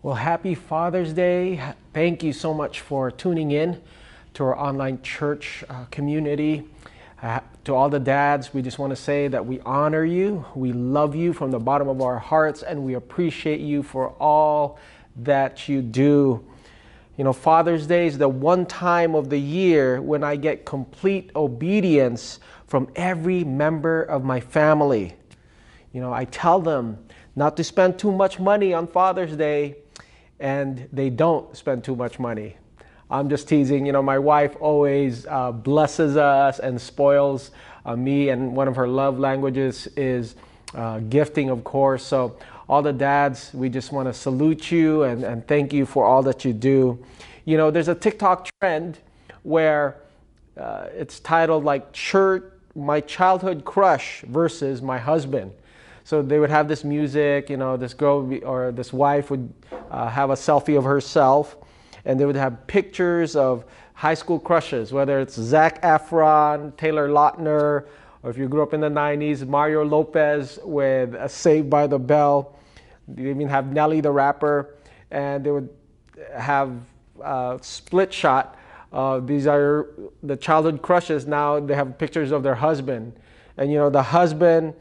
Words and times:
Well, 0.00 0.14
happy 0.14 0.54
Father's 0.54 1.12
Day. 1.12 1.60
Thank 1.92 2.22
you 2.22 2.32
so 2.32 2.54
much 2.54 2.82
for 2.82 3.10
tuning 3.10 3.50
in 3.50 3.82
to 4.34 4.44
our 4.44 4.56
online 4.56 5.02
church 5.02 5.64
uh, 5.68 5.86
community. 5.86 6.62
Uh, 7.20 7.40
to 7.64 7.74
all 7.74 7.88
the 7.88 7.98
dads, 7.98 8.54
we 8.54 8.62
just 8.62 8.78
want 8.78 8.90
to 8.90 8.96
say 8.96 9.26
that 9.26 9.44
we 9.44 9.58
honor 9.62 10.04
you, 10.04 10.44
we 10.54 10.72
love 10.72 11.16
you 11.16 11.32
from 11.32 11.50
the 11.50 11.58
bottom 11.58 11.88
of 11.88 12.00
our 12.00 12.16
hearts, 12.16 12.62
and 12.62 12.84
we 12.84 12.94
appreciate 12.94 13.58
you 13.58 13.82
for 13.82 14.10
all 14.20 14.78
that 15.16 15.68
you 15.68 15.82
do. 15.82 16.44
You 17.16 17.24
know, 17.24 17.32
Father's 17.32 17.88
Day 17.88 18.06
is 18.06 18.18
the 18.18 18.28
one 18.28 18.66
time 18.66 19.16
of 19.16 19.30
the 19.30 19.40
year 19.40 20.00
when 20.00 20.22
I 20.22 20.36
get 20.36 20.64
complete 20.64 21.32
obedience 21.34 22.38
from 22.68 22.88
every 22.94 23.42
member 23.42 24.04
of 24.04 24.22
my 24.22 24.38
family. 24.38 25.16
You 25.92 26.00
know, 26.00 26.12
I 26.12 26.24
tell 26.26 26.60
them 26.60 27.04
not 27.34 27.56
to 27.56 27.64
spend 27.64 27.98
too 27.98 28.12
much 28.12 28.38
money 28.38 28.72
on 28.72 28.86
Father's 28.86 29.34
Day 29.34 29.78
and 30.40 30.88
they 30.92 31.10
don't 31.10 31.56
spend 31.56 31.84
too 31.84 31.96
much 31.96 32.18
money. 32.18 32.56
I'm 33.10 33.28
just 33.28 33.48
teasing. 33.48 33.86
You 33.86 33.92
know, 33.92 34.02
my 34.02 34.18
wife 34.18 34.54
always 34.60 35.26
uh, 35.26 35.52
blesses 35.52 36.16
us 36.16 36.58
and 36.58 36.80
spoils 36.80 37.50
uh, 37.86 37.96
me, 37.96 38.28
and 38.28 38.54
one 38.54 38.68
of 38.68 38.76
her 38.76 38.86
love 38.86 39.18
languages 39.18 39.88
is 39.96 40.34
uh, 40.74 40.98
gifting, 41.00 41.48
of 41.48 41.64
course. 41.64 42.04
So, 42.04 42.36
all 42.68 42.82
the 42.82 42.92
dads, 42.92 43.50
we 43.54 43.70
just 43.70 43.92
want 43.92 44.08
to 44.08 44.12
salute 44.12 44.70
you 44.70 45.04
and, 45.04 45.24
and 45.24 45.46
thank 45.48 45.72
you 45.72 45.86
for 45.86 46.04
all 46.04 46.22
that 46.24 46.44
you 46.44 46.52
do. 46.52 47.02
You 47.46 47.56
know, 47.56 47.70
there's 47.70 47.88
a 47.88 47.94
TikTok 47.94 48.50
trend 48.60 48.98
where 49.42 50.02
uh, 50.58 50.88
it's 50.92 51.18
titled 51.20 51.64
like 51.64 51.92
"Church, 51.94 52.44
My 52.74 53.00
Childhood 53.00 53.64
Crush 53.64 54.20
versus 54.22 54.82
My 54.82 54.98
Husband." 54.98 55.52
So 56.08 56.22
they 56.22 56.38
would 56.38 56.48
have 56.48 56.68
this 56.68 56.84
music, 56.84 57.50
you 57.50 57.58
know, 57.58 57.76
this 57.76 57.92
girl 57.92 58.22
be, 58.22 58.42
or 58.42 58.72
this 58.72 58.94
wife 58.94 59.30
would 59.30 59.52
uh, 59.90 60.08
have 60.08 60.30
a 60.30 60.36
selfie 60.36 60.78
of 60.78 60.84
herself, 60.84 61.58
and 62.06 62.18
they 62.18 62.24
would 62.24 62.34
have 62.34 62.66
pictures 62.66 63.36
of 63.36 63.66
high 63.92 64.14
school 64.14 64.40
crushes, 64.40 64.90
whether 64.90 65.20
it's 65.20 65.34
Zac 65.34 65.82
Efron, 65.82 66.74
Taylor 66.78 67.10
Lautner, 67.10 67.88
or 68.22 68.30
if 68.30 68.38
you 68.38 68.48
grew 68.48 68.62
up 68.62 68.72
in 68.72 68.80
the 68.80 68.88
90s, 68.88 69.46
Mario 69.46 69.84
Lopez 69.84 70.58
with 70.64 71.14
a 71.14 71.28
Saved 71.28 71.68
by 71.68 71.86
the 71.86 71.98
Bell. 71.98 72.56
They 73.06 73.28
even 73.28 73.46
have 73.50 73.70
Nelly 73.70 74.00
the 74.00 74.10
rapper, 74.10 74.76
and 75.10 75.44
they 75.44 75.50
would 75.50 75.68
have 76.34 76.72
a 77.22 77.58
split 77.60 78.14
shot. 78.14 78.56
Uh, 78.94 79.20
these 79.20 79.46
are 79.46 79.90
the 80.22 80.38
childhood 80.38 80.80
crushes. 80.80 81.26
Now 81.26 81.60
they 81.60 81.74
have 81.74 81.98
pictures 81.98 82.30
of 82.30 82.42
their 82.42 82.54
husband, 82.54 83.12
and 83.58 83.70
you 83.70 83.76
know 83.76 83.90
the 83.90 84.04
husband 84.04 84.72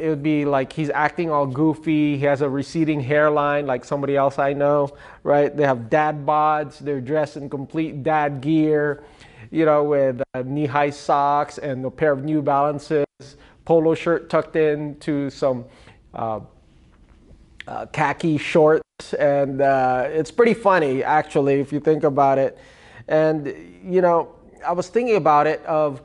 it 0.00 0.08
would 0.08 0.22
be 0.22 0.44
like 0.44 0.72
he's 0.72 0.90
acting 0.90 1.30
all 1.30 1.46
goofy. 1.46 2.16
He 2.16 2.24
has 2.24 2.40
a 2.40 2.48
receding 2.48 3.00
hairline, 3.00 3.66
like 3.66 3.84
somebody 3.84 4.16
else 4.16 4.38
I 4.38 4.52
know, 4.52 4.96
right? 5.22 5.54
They 5.54 5.64
have 5.64 5.90
dad 5.90 6.24
bods. 6.24 6.78
They're 6.78 7.00
dressed 7.00 7.36
in 7.36 7.50
complete 7.50 8.02
dad 8.02 8.40
gear, 8.40 9.04
you 9.50 9.64
know, 9.66 9.84
with 9.84 10.22
uh, 10.34 10.42
knee-high 10.42 10.90
socks 10.90 11.58
and 11.58 11.84
a 11.84 11.90
pair 11.90 12.12
of 12.12 12.24
New 12.24 12.40
Balances, 12.40 13.06
polo 13.64 13.94
shirt 13.94 14.30
tucked 14.30 14.56
into 14.56 15.28
some 15.28 15.66
uh, 16.14 16.40
uh, 17.68 17.86
khaki 17.86 18.38
shorts, 18.38 19.12
and 19.18 19.60
uh, 19.60 20.06
it's 20.08 20.30
pretty 20.30 20.54
funny 20.54 21.04
actually 21.04 21.60
if 21.60 21.72
you 21.72 21.80
think 21.80 22.04
about 22.04 22.38
it. 22.38 22.58
And 23.06 23.46
you 23.84 24.00
know, 24.00 24.34
I 24.66 24.72
was 24.72 24.88
thinking 24.88 25.16
about 25.16 25.46
it 25.46 25.64
of, 25.66 26.02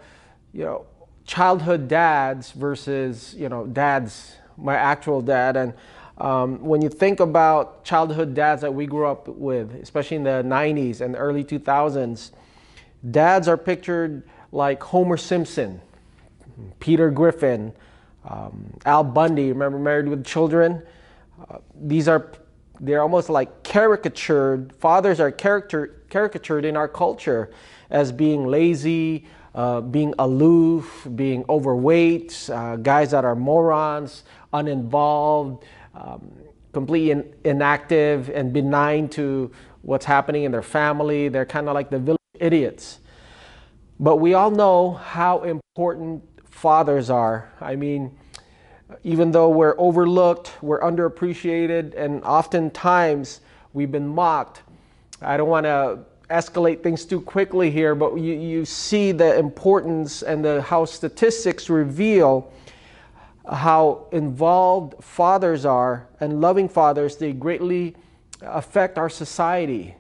you 0.54 0.66
know 0.66 0.86
childhood 1.26 1.88
dads 1.88 2.52
versus 2.52 3.36
you 3.38 3.50
know 3.50 3.66
dads 3.66 4.36
my 4.58 4.76
actual 4.76 5.22
dad. 5.22 5.58
And 5.58 5.74
um, 6.18 6.64
when 6.64 6.82
you 6.82 6.90
think 6.90 7.20
about 7.20 7.84
childhood 7.84 8.34
dads 8.34 8.62
that 8.62 8.74
we 8.74 8.86
grew 8.86 9.06
up 9.06 9.28
with 9.28 9.74
especially 9.76 10.18
in 10.18 10.24
the 10.24 10.44
90s 10.46 11.02
and 11.02 11.16
early 11.18 11.44
2000s 11.44 12.32
dads 13.12 13.50
are 13.50 13.58
pictured 13.58 14.24
like 14.54 14.82
homer 14.82 15.18
simpson 15.18 15.82
peter 16.80 17.12
griffin 17.12 17.74
um, 18.28 18.78
al 18.86 19.04
bundy 19.04 19.50
remember 19.50 19.78
married 19.78 20.08
with 20.08 20.26
children? 20.26 20.82
Uh, 21.50 21.60
these 21.80 22.08
are 22.08 22.32
they're 22.80 23.02
almost 23.02 23.30
like 23.30 23.64
caricatured 23.64 24.74
fathers 24.76 25.20
are 25.20 25.32
character, 25.32 26.02
caricatured 26.10 26.66
in 26.66 26.76
our 26.76 26.88
culture 26.88 27.52
as 27.90 28.12
being 28.12 28.48
lazy 28.48 29.26
uh, 29.56 29.80
being 29.80 30.14
aloof, 30.20 31.08
being 31.16 31.46
overweight, 31.48 32.50
uh, 32.52 32.76
guys 32.76 33.12
that 33.12 33.24
are 33.24 33.36
morons, 33.36 34.24
uninvolved, 34.54 35.64
um, 35.94 36.30
completely 36.74 37.12
in, 37.12 37.34
inactive 37.46 38.30
and 38.30 38.52
benign 38.52 39.08
to 39.08 39.50
what's 39.82 40.04
happening 40.04 40.44
in 40.44 40.52
their 40.52 40.62
family. 40.62 41.30
They're 41.30 41.46
kind 41.46 41.70
of 41.70 41.74
like 41.74 41.90
the 41.90 42.00
village 42.00 42.20
idiots. 42.38 43.00
But 43.98 44.18
we 44.18 44.34
all 44.34 44.52
know 44.52 44.92
how 44.92 45.44
important 45.44 46.22
fathers 46.44 47.10
are. 47.10 47.50
I 47.62 47.78
mean, 47.78 48.18
even 49.04 49.32
though 49.32 49.50
we're 49.50 49.76
overlooked, 49.78 50.52
we're 50.62 50.82
underappreciated, 50.82 51.96
and 51.96 52.22
oftentimes 52.26 53.40
we've 53.72 53.92
been 53.92 54.08
mocked. 54.08 54.64
I 55.22 55.38
don't 55.38 55.48
want 55.48 55.64
to 55.66 56.00
escalate 56.30 56.82
things 56.82 57.06
too 57.06 57.22
quickly 57.22 57.70
here, 57.72 57.96
but 57.96 58.16
you, 58.16 58.34
you 58.34 58.66
see 58.66 59.12
the 59.12 59.38
importance 59.38 60.24
and 60.24 60.44
the, 60.44 60.62
how 60.62 60.86
statistics 60.86 61.70
reveal 61.70 62.52
how 63.52 64.08
involved 64.12 65.04
fathers 65.04 65.66
are 65.66 66.08
and 66.20 66.42
loving 66.42 66.68
fathers, 66.68 67.18
they 67.18 67.32
greatly 67.32 67.96
affect 68.42 68.98
our 68.98 69.10
society. 69.10 69.96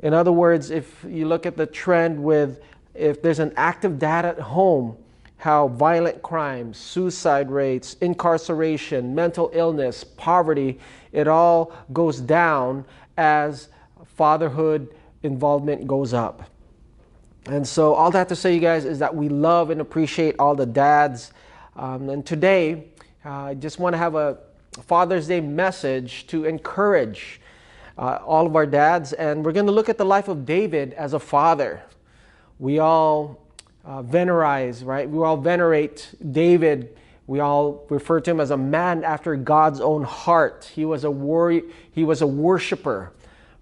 In 0.00 0.14
other 0.14 0.32
words, 0.32 0.70
if 0.70 1.04
you 1.08 1.26
look 1.26 1.46
at 1.46 1.56
the 1.56 1.66
trend 1.66 2.22
with 2.22 2.60
if 2.94 3.22
there's 3.22 3.38
an 3.38 3.52
active 3.56 3.98
dad 3.98 4.24
at 4.24 4.38
home, 4.38 4.96
how 5.36 5.68
violent 5.68 6.20
crimes, 6.22 6.76
suicide 6.76 7.50
rates, 7.50 7.94
incarceration, 8.02 9.14
mental 9.14 9.50
illness, 9.54 10.04
poverty, 10.04 10.78
it 11.12 11.26
all 11.26 11.72
goes 11.92 12.20
down 12.20 12.84
as 13.16 13.68
fatherhood 14.04 14.94
involvement 15.22 15.86
goes 15.86 16.14
up. 16.14 16.50
And 17.46 17.66
so, 17.66 17.94
all 17.94 18.10
that 18.10 18.28
to 18.28 18.36
say, 18.36 18.54
you 18.54 18.60
guys, 18.60 18.84
is 18.84 18.98
that 18.98 19.14
we 19.14 19.28
love 19.28 19.70
and 19.70 19.80
appreciate 19.80 20.36
all 20.38 20.54
the 20.54 20.66
dads. 20.66 21.32
Um, 21.74 22.08
and 22.10 22.24
today, 22.24 22.88
uh, 23.24 23.30
I 23.30 23.54
just 23.54 23.78
want 23.78 23.94
to 23.94 23.98
have 23.98 24.14
a 24.14 24.38
Father's 24.82 25.26
Day 25.26 25.40
message 25.40 26.26
to 26.28 26.44
encourage 26.44 27.40
uh, 27.98 28.18
all 28.24 28.46
of 28.46 28.56
our 28.56 28.66
dads. 28.66 29.12
And 29.12 29.44
we're 29.44 29.52
going 29.52 29.66
to 29.66 29.72
look 29.72 29.88
at 29.88 29.98
the 29.98 30.04
life 30.04 30.28
of 30.28 30.44
David 30.44 30.92
as 30.94 31.12
a 31.12 31.18
father. 31.18 31.82
We 32.58 32.78
all 32.78 33.40
uh, 33.84 34.02
venerate, 34.02 34.82
right? 34.82 35.08
We 35.08 35.24
all 35.24 35.36
venerate 35.36 36.08
David. 36.30 36.96
We 37.26 37.40
all 37.40 37.86
refer 37.88 38.20
to 38.20 38.30
him 38.30 38.40
as 38.40 38.50
a 38.50 38.56
man 38.56 39.04
after 39.04 39.36
God's 39.36 39.80
own 39.80 40.02
heart. 40.02 40.70
He 40.74 40.84
was 40.84 41.04
a 41.04 41.10
warrior, 41.10 41.62
he 41.92 42.04
was 42.04 42.22
a 42.22 42.26
worshiper. 42.26 43.12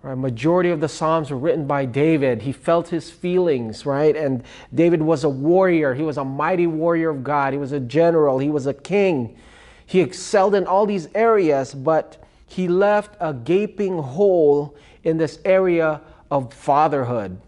Right? 0.02 0.16
Majority 0.16 0.70
of 0.70 0.80
the 0.80 0.88
Psalms 0.88 1.30
were 1.30 1.36
written 1.36 1.66
by 1.66 1.84
David. 1.84 2.42
He 2.42 2.52
felt 2.52 2.88
his 2.88 3.10
feelings, 3.10 3.84
right? 3.84 4.16
And 4.16 4.44
David 4.72 5.02
was 5.02 5.24
a 5.24 5.28
warrior. 5.28 5.94
He 5.94 6.02
was 6.02 6.18
a 6.18 6.24
mighty 6.24 6.66
warrior 6.66 7.10
of 7.10 7.24
God. 7.24 7.52
He 7.52 7.58
was 7.58 7.72
a 7.72 7.80
general. 7.80 8.38
He 8.38 8.50
was 8.50 8.66
a 8.66 8.74
king. 8.74 9.36
He 9.84 10.00
excelled 10.00 10.54
in 10.54 10.66
all 10.66 10.86
these 10.86 11.08
areas, 11.14 11.74
but 11.74 12.22
he 12.46 12.68
left 12.68 13.16
a 13.20 13.34
gaping 13.34 13.98
hole 13.98 14.76
in 15.02 15.18
this 15.18 15.40
area 15.44 16.00
of 16.30 16.52
fatherhood. 16.52 17.40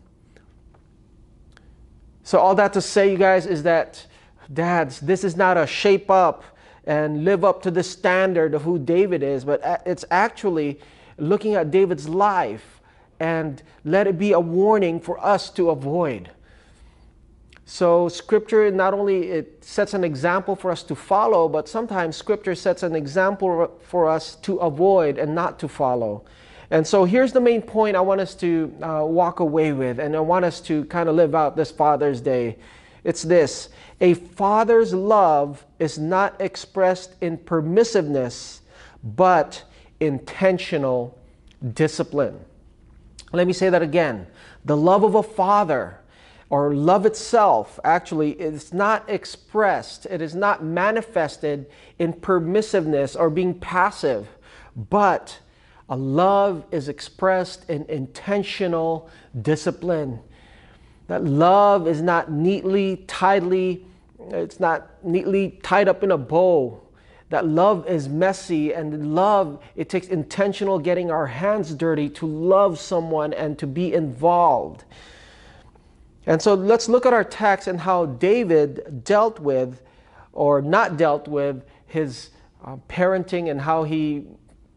So, 2.23 2.39
all 2.39 2.55
that 2.57 2.73
to 2.75 2.81
say, 2.81 3.11
you 3.11 3.19
guys, 3.19 3.47
is 3.47 3.63
that, 3.65 4.07
dads, 4.53 5.01
this 5.01 5.25
is 5.25 5.37
not 5.37 5.57
a 5.57 5.67
shape 5.67 6.11
up 6.11 6.45
and 6.85 7.25
live 7.25 7.45
up 7.45 7.63
to 7.63 7.71
the 7.71 7.83
standard 7.83 8.55
of 8.55 8.63
who 8.63 8.79
David 8.79 9.23
is, 9.23 9.45
but 9.45 9.83
it's 9.85 10.05
actually 10.11 10.81
looking 11.21 11.55
at 11.55 11.71
David's 11.71 12.09
life 12.09 12.81
and 13.19 13.63
let 13.85 14.07
it 14.07 14.19
be 14.19 14.33
a 14.33 14.41
warning 14.41 14.99
for 15.01 15.23
us 15.25 15.51
to 15.51 15.71
avoid. 15.71 16.31
So 17.67 18.09
scripture 18.09 18.69
not 18.73 18.95
only 18.95 19.31
it 19.31 19.63
sets 19.65 19.95
an 19.95 20.03
example 20.03 20.57
for 20.57 20.73
us 20.73 20.83
to 20.85 20.97
follow, 20.97 21.49
but 21.49 21.69
sometimes 21.69 22.17
scripture 22.17 22.55
sets 22.55 22.83
an 22.83 22.97
example 22.97 23.79
for 23.83 24.09
us 24.09 24.35
to 24.37 24.57
avoid 24.57 25.19
and 25.19 25.35
not 25.35 25.59
to 25.61 25.69
follow. 25.69 26.25
And 26.71 26.87
so 26.87 27.05
here's 27.05 27.33
the 27.33 27.41
main 27.41 27.63
point 27.63 27.97
I 27.97 28.01
want 28.01 28.21
us 28.21 28.35
to 28.37 28.75
uh, 28.83 29.05
walk 29.05 29.41
away 29.41 29.73
with, 29.73 29.99
and 30.01 30.17
I 30.17 30.21
want 30.21 30.45
us 30.45 30.61
to 30.63 30.85
kind 30.87 31.09
of 31.09 31.15
live 31.15 31.35
out 31.35 31.57
this 31.57 31.71
Father's 31.71 32.21
Day. 32.21 32.59
It's 33.05 33.23
this 33.23 33.69
a 34.01 34.15
father's 34.15 34.95
love 34.95 35.65
is 35.79 35.99
not 35.99 36.41
expressed 36.41 37.15
in 37.21 37.39
permissiveness, 37.39 38.61
but 39.03 39.63
intentional 40.01 41.17
discipline. 41.75 42.41
Let 43.33 43.47
me 43.47 43.53
say 43.53 43.71
that 43.71 43.83
again. 43.83 44.27
The 44.65 44.77
love 44.77 45.05
of 45.05 45.15
a 45.15 45.23
father 45.23 46.01
or 46.49 46.75
love 46.75 47.07
itself 47.07 47.79
actually 47.85 48.33
is 48.33 48.75
not 48.75 49.09
expressed, 49.09 50.07
it 50.07 50.21
is 50.21 50.35
not 50.35 50.65
manifested 50.65 51.71
in 52.01 52.13
permissiveness 52.13 53.15
or 53.19 53.31
being 53.31 53.55
passive, 53.55 54.27
but 54.75 55.39
A 55.91 55.97
love 55.97 56.65
is 56.71 56.89
expressed 56.89 57.69
in 57.69 57.85
intentional 57.87 59.11
discipline. 59.43 60.21
That 61.09 61.25
love 61.25 61.89
is 61.89 62.01
not 62.01 62.31
neatly, 62.31 63.05
tidily, 63.09 63.85
it's 64.29 64.61
not 64.61 64.89
neatly 65.05 65.59
tied 65.65 65.89
up 65.89 66.05
in 66.05 66.13
a 66.13 66.19
bow. 66.19 66.81
That 67.31 67.47
love 67.47 67.87
is 67.89 68.09
messy 68.09 68.75
and 68.75 69.15
love, 69.15 69.63
it 69.77 69.89
takes 69.89 70.09
intentional 70.09 70.79
getting 70.81 71.11
our 71.11 71.27
hands 71.27 71.73
dirty 71.75 72.09
to 72.11 72.27
love 72.27 72.79
someone 72.79 73.33
and 73.33 73.59
to 73.61 73.67
be 73.69 73.95
involved. 73.95 74.85
And 76.27 76.43
so 76.43 76.55
let's 76.55 76.89
look 76.89 77.07
at 77.07 77.13
our 77.13 77.25
text 77.25 77.69
and 77.69 77.81
how 77.81 78.07
David 78.07 79.05
dealt 79.05 79.39
with 79.39 79.81
or 80.33 80.61
not 80.61 80.97
dealt 80.97 81.29
with 81.29 81.65
his 81.87 82.31
uh, 82.65 82.77
parenting 82.89 83.51
and 83.51 83.61
how 83.61 83.85
he 83.85 84.27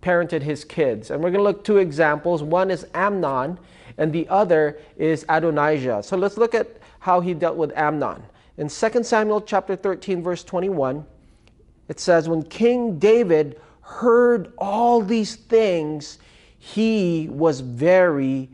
parented 0.03 0.44
his 0.44 0.63
kids. 0.63 1.09
And 1.09 1.23
we're 1.23 1.31
going 1.31 1.39
to 1.39 1.44
look 1.44 1.63
two 1.63 1.77
examples. 1.77 2.44
One 2.44 2.69
is 2.69 2.85
Amnon, 2.94 3.57
and 3.97 4.13
the 4.13 4.27
other 4.29 4.79
is 4.97 5.25
Adonijah. 5.27 6.03
So 6.03 6.17
let's 6.17 6.38
look 6.38 6.53
at 6.53 6.77
how 6.99 7.19
he 7.19 7.33
dealt 7.33 7.57
with 7.57 7.71
Amnon. 7.75 8.21
In 8.57 8.67
2 8.69 9.03
Samuel 9.03 9.41
chapter 9.41 9.75
13, 9.75 10.21
verse 10.21 10.44
21, 10.44 11.06
it 11.88 12.00
says, 12.00 12.30
When 12.30 12.44
King 12.44 13.00
David 13.00 13.59
heard 13.81 14.53
all 14.57 15.01
these 15.01 15.35
things, 15.35 16.19
he 16.57 17.27
was 17.30 17.59
very 17.59 18.50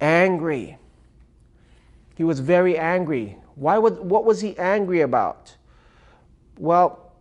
angry. 0.00 0.78
He 2.16 2.24
was 2.24 2.40
very 2.40 2.78
angry. 2.78 3.36
Why 3.54 3.78
would, 3.78 3.98
what 3.98 4.24
was 4.24 4.40
he 4.40 4.56
angry 4.58 5.00
about? 5.00 5.56
Well, 6.58 7.12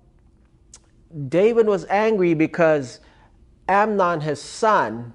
David 1.30 1.68
was 1.68 1.86
angry 1.86 2.33
because 2.33 3.00
Amnon, 3.68 4.21
his 4.21 4.42
son, 4.42 5.13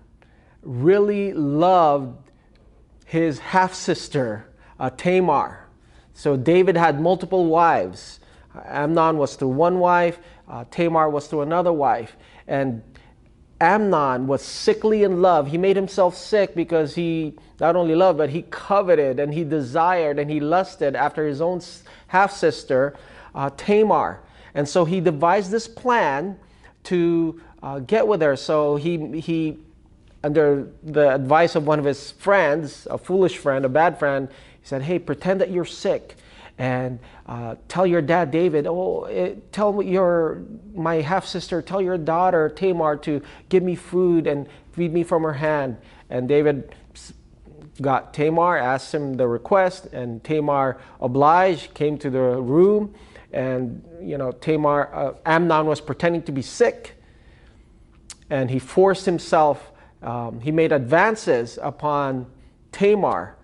really 0.63 1.33
loved 1.33 2.31
his 3.05 3.39
half 3.39 3.75
sister, 3.75 4.47
uh, 4.79 4.91
Tamar. 4.91 5.69
So 6.15 6.37
David 6.37 6.77
had 6.77 7.01
multiple 7.01 7.47
wives. 7.47 8.21
Amnon 8.65 9.19
was 9.19 9.37
to 9.37 9.49
one 9.49 9.79
wife, 9.79 10.19
uh, 10.49 10.65
Tamar 10.71 11.09
was 11.09 11.27
through 11.27 11.43
another 11.43 11.73
wife. 11.73 12.17
And 12.47 12.83
Amnon 13.61 14.27
was 14.27 14.43
sickly 14.43 15.05
in 15.05 15.23
love. 15.23 15.47
He 15.47 15.57
made 15.57 15.77
himself 15.77 16.17
sick 16.17 16.55
because 16.55 16.97
he 16.97 17.35
not 17.61 17.77
only 17.77 17.95
loved, 17.95 18.19
but 18.19 18.31
he 18.31 18.43
coveted 18.51 19.21
and 19.21 19.33
he 19.33 19.45
desired 19.45 20.19
and 20.19 20.29
he 20.29 20.41
lusted 20.41 20.97
after 20.97 21.27
his 21.27 21.41
own 21.41 21.61
half 22.09 22.33
sister, 22.33 22.97
uh, 23.35 23.51
Tamar. 23.57 24.21
And 24.55 24.69
so 24.69 24.85
he 24.85 25.01
devised 25.01 25.51
this 25.51 25.69
plan 25.69 26.39
to 26.85 27.41
uh, 27.63 27.79
get 27.79 28.07
with 28.07 28.21
her. 28.21 28.35
So 28.35 28.77
he, 28.77 29.21
he, 29.21 29.59
under 30.25 30.69
the 30.83 31.15
advice 31.15 31.55
of 31.55 31.67
one 31.67 31.79
of 31.79 31.85
his 31.85 32.11
friends, 32.11 32.89
a 32.91 32.99
foolish 32.99 33.39
friend, 33.39 33.65
a 33.65 33.69
bad 33.69 33.97
friend, 33.99 34.29
he 34.61 34.67
said, 34.67 34.83
Hey, 34.83 34.99
pretend 34.99 35.41
that 35.41 35.51
you're 35.51 35.65
sick 35.65 36.17
and 36.63 37.01
uh, 37.27 37.57
tell 37.67 37.85
your 37.85 38.01
dad, 38.01 38.31
David, 38.31 38.69
oh, 38.69 39.07
it, 39.07 39.15
eh, 39.17 39.41
tell 39.51 39.83
your, 39.83 40.45
my 40.73 41.01
half 41.01 41.27
sister, 41.27 41.61
tell 41.61 41.83
your 41.83 41.99
daughter, 41.99 42.49
Tamar, 42.49 42.99
to 42.99 43.21
give 43.49 43.65
me 43.65 43.75
food 43.75 44.29
and 44.29 44.47
feed 44.71 44.93
me 44.93 45.03
from 45.03 45.25
her 45.25 45.33
hand. 45.33 45.77
And 46.09 46.29
David 46.29 46.73
got 47.81 48.15
Tamar, 48.15 48.59
asked 48.59 48.95
him 48.95 49.15
the 49.15 49.27
request, 49.27 49.87
and 49.87 50.23
Tamar 50.23 50.81
obliged, 51.01 51.75
came 51.75 51.99
to 51.99 52.11
the 52.11 52.21
room, 52.21 52.95
and 53.33 53.85
you 54.01 54.17
know 54.17 54.31
Tamar, 54.31 54.95
uh, 54.95 55.15
Amnon 55.27 55.67
was 55.67 55.81
pretending 55.81 56.23
to 56.23 56.33
be 56.33 56.43
sick, 56.43 56.95
and 58.31 58.49
he 58.49 58.61
forced 58.61 59.05
himself. 59.05 59.73
Um, 60.01 60.41
he 60.41 60.53
made 60.53 60.71
advances 60.71 61.59
upon 61.61 62.27
Tamar, 62.71 63.37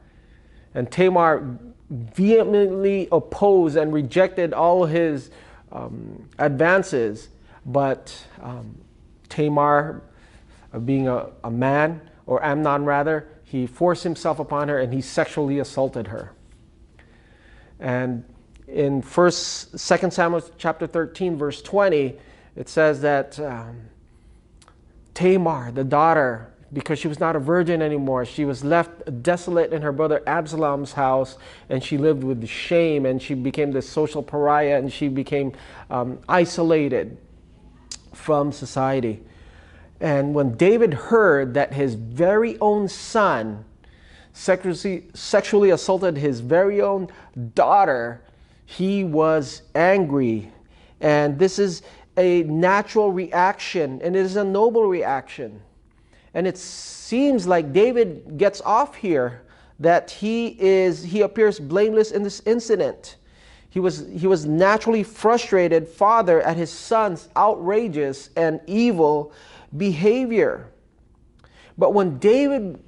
and 0.72 0.88
Tamar 0.88 1.58
vehemently 1.90 3.08
opposed 3.10 3.76
and 3.76 3.92
rejected 3.92 4.52
all 4.52 4.84
his 4.84 5.30
um, 5.72 6.28
advances. 6.38 7.28
But 7.64 8.24
um, 8.42 8.76
Tamar, 9.28 10.02
uh, 10.72 10.78
being 10.78 11.08
a, 11.08 11.30
a 11.44 11.50
man, 11.50 12.00
or 12.26 12.44
Amnon 12.44 12.84
rather, 12.84 13.28
he 13.44 13.66
forced 13.66 14.04
himself 14.04 14.38
upon 14.38 14.68
her 14.68 14.78
and 14.78 14.92
he 14.92 15.00
sexually 15.00 15.58
assaulted 15.58 16.08
her. 16.08 16.32
And 17.80 18.24
in 18.66 19.00
first, 19.00 19.78
Second 19.78 20.12
Samuel 20.12 20.42
chapter 20.58 20.86
13, 20.86 21.36
verse 21.36 21.62
20, 21.62 22.16
it 22.56 22.68
says 22.68 23.00
that 23.00 23.38
um, 23.40 23.80
Tamar, 25.14 25.72
the 25.72 25.84
daughter, 25.84 26.52
because 26.72 26.98
she 26.98 27.08
was 27.08 27.18
not 27.18 27.34
a 27.34 27.38
virgin 27.38 27.80
anymore, 27.80 28.24
she 28.24 28.44
was 28.44 28.64
left 28.64 29.22
desolate 29.22 29.72
in 29.72 29.82
her 29.82 29.92
brother 29.92 30.22
Absalom's 30.26 30.92
house, 30.92 31.38
and 31.70 31.82
she 31.82 31.96
lived 31.96 32.22
with 32.22 32.46
shame, 32.46 33.06
and 33.06 33.22
she 33.22 33.34
became 33.34 33.72
the 33.72 33.82
social 33.82 34.22
pariah, 34.22 34.78
and 34.78 34.92
she 34.92 35.08
became 35.08 35.52
um, 35.90 36.18
isolated 36.28 37.16
from 38.12 38.52
society. 38.52 39.22
And 40.00 40.34
when 40.34 40.56
David 40.56 40.94
heard 40.94 41.54
that 41.54 41.72
his 41.72 41.94
very 41.94 42.58
own 42.60 42.88
son 42.88 43.64
sexually, 44.32 45.08
sexually 45.14 45.70
assaulted 45.70 46.16
his 46.16 46.40
very 46.40 46.80
own 46.80 47.08
daughter, 47.54 48.22
he 48.66 49.02
was 49.02 49.62
angry. 49.74 50.52
And 51.00 51.38
this 51.38 51.58
is 51.58 51.82
a 52.16 52.42
natural 52.44 53.10
reaction, 53.10 54.00
and 54.02 54.14
it 54.14 54.20
is 54.20 54.36
a 54.36 54.44
noble 54.44 54.86
reaction. 54.86 55.60
And 56.38 56.46
it 56.46 56.56
seems 56.56 57.48
like 57.48 57.72
David 57.72 58.38
gets 58.38 58.60
off 58.60 58.94
here 58.94 59.42
that 59.80 60.08
he 60.08 60.56
is 60.60 61.02
he 61.02 61.22
appears 61.22 61.58
blameless 61.58 62.12
in 62.12 62.22
this 62.22 62.42
incident. 62.46 63.16
He 63.70 63.80
was, 63.80 64.06
he 64.06 64.28
was 64.28 64.46
naturally 64.46 65.02
frustrated, 65.02 65.88
father, 65.88 66.40
at 66.40 66.56
his 66.56 66.70
son's 66.70 67.28
outrageous 67.36 68.30
and 68.36 68.60
evil 68.68 69.32
behavior. 69.76 70.68
But 71.76 71.92
when 71.92 72.20
David 72.20 72.78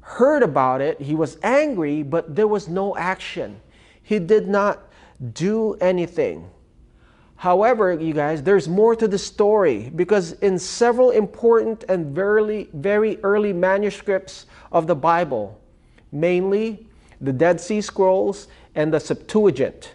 heard 0.00 0.42
about 0.42 0.80
it, 0.80 1.00
he 1.00 1.14
was 1.14 1.38
angry, 1.44 2.02
but 2.02 2.34
there 2.34 2.48
was 2.48 2.66
no 2.66 2.96
action. 2.96 3.60
He 4.02 4.18
did 4.18 4.48
not 4.48 4.88
do 5.34 5.74
anything. 5.74 6.50
However, 7.38 7.92
you 7.92 8.12
guys, 8.14 8.42
there's 8.42 8.68
more 8.68 8.96
to 8.96 9.06
the 9.06 9.16
story 9.16 9.92
because 9.94 10.32
in 10.32 10.58
several 10.58 11.10
important 11.10 11.84
and 11.88 12.12
very, 12.12 12.68
very 12.72 13.20
early 13.22 13.52
manuscripts 13.52 14.46
of 14.72 14.88
the 14.88 14.96
Bible, 14.96 15.56
mainly 16.10 16.84
the 17.20 17.32
Dead 17.32 17.60
Sea 17.60 17.80
Scrolls 17.80 18.48
and 18.74 18.92
the 18.92 18.98
Septuagint. 18.98 19.94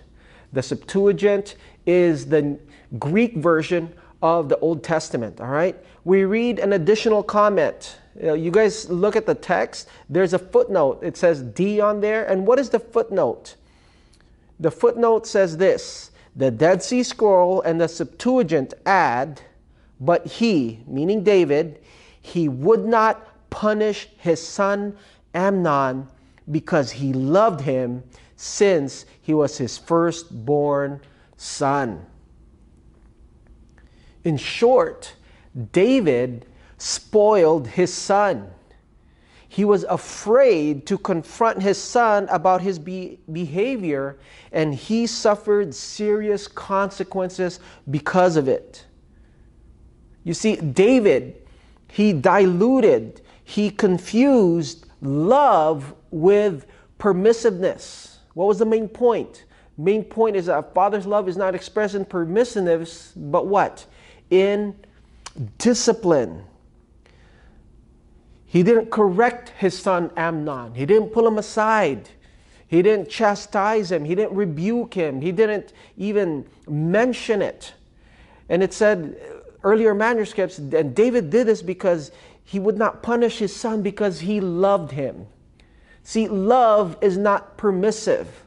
The 0.54 0.64
Septuagint 0.64 1.56
is 1.86 2.28
the 2.28 2.58
Greek 2.98 3.36
version 3.36 3.94
of 4.22 4.48
the 4.48 4.58
Old 4.60 4.82
Testament, 4.82 5.42
all 5.42 5.48
right? 5.48 5.76
We 6.06 6.24
read 6.24 6.60
an 6.60 6.72
additional 6.72 7.24
comment. 7.24 7.98
You 8.16 8.52
guys 8.52 8.90
look 8.90 9.18
at 9.18 9.26
the 9.26 9.36
text, 9.36 9.90
there's 10.10 10.32
a 10.32 10.40
footnote. 10.40 11.00
It 11.04 11.18
says 11.18 11.42
D 11.42 11.82
on 11.82 12.00
there. 12.00 12.26
And 12.26 12.48
what 12.48 12.58
is 12.58 12.70
the 12.70 12.80
footnote? 12.80 13.56
The 14.62 14.72
footnote 14.72 15.28
says 15.28 15.58
this 15.58 16.12
The 16.36 16.52
Dead 16.52 16.82
Sea 16.82 17.04
Scroll 17.04 17.62
and 17.62 17.80
the 17.80 17.88
Septuagint 17.88 18.74
add, 18.86 19.42
but 20.00 20.26
he, 20.26 20.84
meaning 20.88 21.24
David, 21.24 21.80
he 22.22 22.50
would 22.50 22.86
not 22.86 23.50
punish 23.50 24.08
his 24.18 24.46
son 24.46 24.98
Amnon 25.34 26.08
because 26.50 26.92
he 26.92 27.14
loved 27.14 27.62
him 27.62 28.04
since 28.36 29.06
he 29.22 29.34
was 29.34 29.58
his 29.58 29.78
firstborn 29.78 31.02
son. 31.38 32.06
In 34.24 34.38
short, 34.38 35.16
David 35.72 36.46
spoiled 36.78 37.68
his 37.68 37.94
son. 37.94 38.50
He 39.54 39.66
was 39.66 39.84
afraid 39.84 40.88
to 40.88 40.98
confront 40.98 41.62
his 41.62 41.78
son 41.78 42.28
about 42.32 42.62
his 42.62 42.80
be- 42.80 43.20
behavior, 43.32 44.18
and 44.52 44.74
he 44.74 45.06
suffered 45.06 45.76
serious 45.76 46.48
consequences 46.48 47.60
because 47.92 48.36
of 48.36 48.48
it. 48.48 48.84
You 50.24 50.34
see, 50.34 50.56
David, 50.56 51.48
he 51.88 52.14
diluted, 52.14 53.22
he 53.44 53.70
confused 53.70 54.88
love 55.04 55.94
with 56.10 56.66
permissiveness. 56.98 58.16
What 58.34 58.48
was 58.48 58.58
the 58.58 58.66
main 58.66 58.88
point? 58.88 59.46
Main 59.78 60.04
point 60.04 60.36
is 60.36 60.48
that 60.48 60.58
a 60.58 60.64
father's 60.64 61.06
love 61.06 61.30
is 61.30 61.38
not 61.38 61.54
expressed 61.54 61.94
in 61.94 62.06
permissiveness, 62.06 63.12
but 63.16 63.46
what? 63.46 63.86
In 64.32 64.76
discipline. 65.60 66.44
He 68.54 68.62
didn't 68.62 68.92
correct 68.92 69.50
his 69.58 69.76
son 69.76 70.12
Amnon. 70.16 70.76
He 70.76 70.86
didn't 70.86 71.10
pull 71.10 71.28
him 71.28 71.40
aside. 71.40 72.08
He 72.68 72.84
didn't 72.84 73.10
chastise 73.10 73.92
him. 73.92 74.06
He 74.06 74.14
didn't 74.14 74.36
rebuke 74.36 74.94
him. 74.94 75.22
He 75.22 75.32
didn't 75.32 75.74
even 75.98 76.46
mention 76.68 77.42
it. 77.42 77.74
And 78.50 78.62
it 78.62 78.72
said 78.72 79.20
earlier 79.64 79.96
manuscripts, 79.96 80.60
and 80.60 80.94
David 80.94 81.32
did 81.32 81.48
this 81.48 81.64
because 81.64 82.12
he 82.44 82.60
would 82.60 82.78
not 82.78 83.02
punish 83.02 83.40
his 83.40 83.56
son 83.56 83.82
because 83.82 84.20
he 84.20 84.40
loved 84.40 84.92
him. 84.92 85.26
See, 86.04 86.28
love 86.28 86.96
is 87.02 87.18
not 87.18 87.58
permissive. 87.58 88.44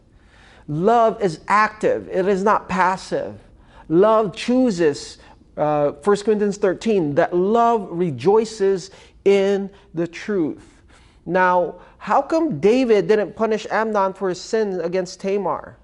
Love 0.69 1.21
is 1.21 1.41
active. 1.49 2.09
It 2.13 2.29
is 2.29 2.45
not 2.45 2.69
passive. 2.69 3.41
Love 3.89 4.37
chooses, 4.37 5.19
uh, 5.57 5.91
1 5.91 6.17
Corinthians 6.19 6.59
13, 6.59 7.17
that 7.17 7.35
love 7.35 7.89
rejoices 7.91 8.93
in 9.27 9.69
the 9.93 10.07
truth. 10.07 10.83
Now, 11.27 11.81
how 11.99 12.23
come 12.23 12.61
David 12.61 13.09
didn't 13.09 13.35
punish 13.35 13.67
Amnon 13.71 14.13
for 14.13 14.29
his 14.29 14.41
sin 14.41 14.81
against 14.81 15.21
Tamar? 15.21 15.77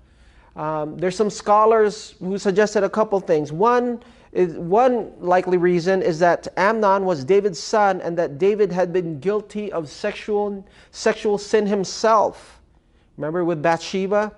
Um, 0.55 0.97
there's 0.97 1.17
some 1.17 1.29
scholars 1.31 2.15
who 2.21 2.39
suggested 2.39 2.85
a 2.85 2.89
couple 2.89 3.19
things. 3.19 3.53
One 3.53 4.01
is, 4.33 4.55
one 4.55 5.13
likely 5.19 5.59
reason 5.59 6.03
is 6.03 6.21
that 6.21 6.47
Amnon 6.57 7.05
was 7.05 7.25
David's 7.25 7.59
son 7.59 8.01
and 8.01 8.17
that 8.17 8.39
David 8.39 8.71
had 8.71 8.93
been 8.93 9.19
guilty 9.19 9.73
of 9.73 9.89
sexual 9.89 10.65
sexual 10.93 11.37
sin 11.37 11.67
himself. 11.67 12.61
Remember 13.17 13.45
with 13.45 13.61
Bathsheba? 13.61 14.33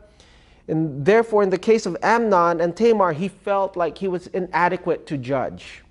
And 0.67 1.05
therefore, 1.05 1.43
in 1.43 1.51
the 1.51 1.59
case 1.59 1.85
of 1.85 1.99
Amnon 2.03 2.63
and 2.63 2.75
Tamar, 2.75 3.13
he 3.13 3.29
felt 3.29 3.77
like 3.77 3.99
he 3.99 4.09
was 4.09 4.29
inadequate 4.29 5.07
to 5.09 5.19
judge. 5.19 5.84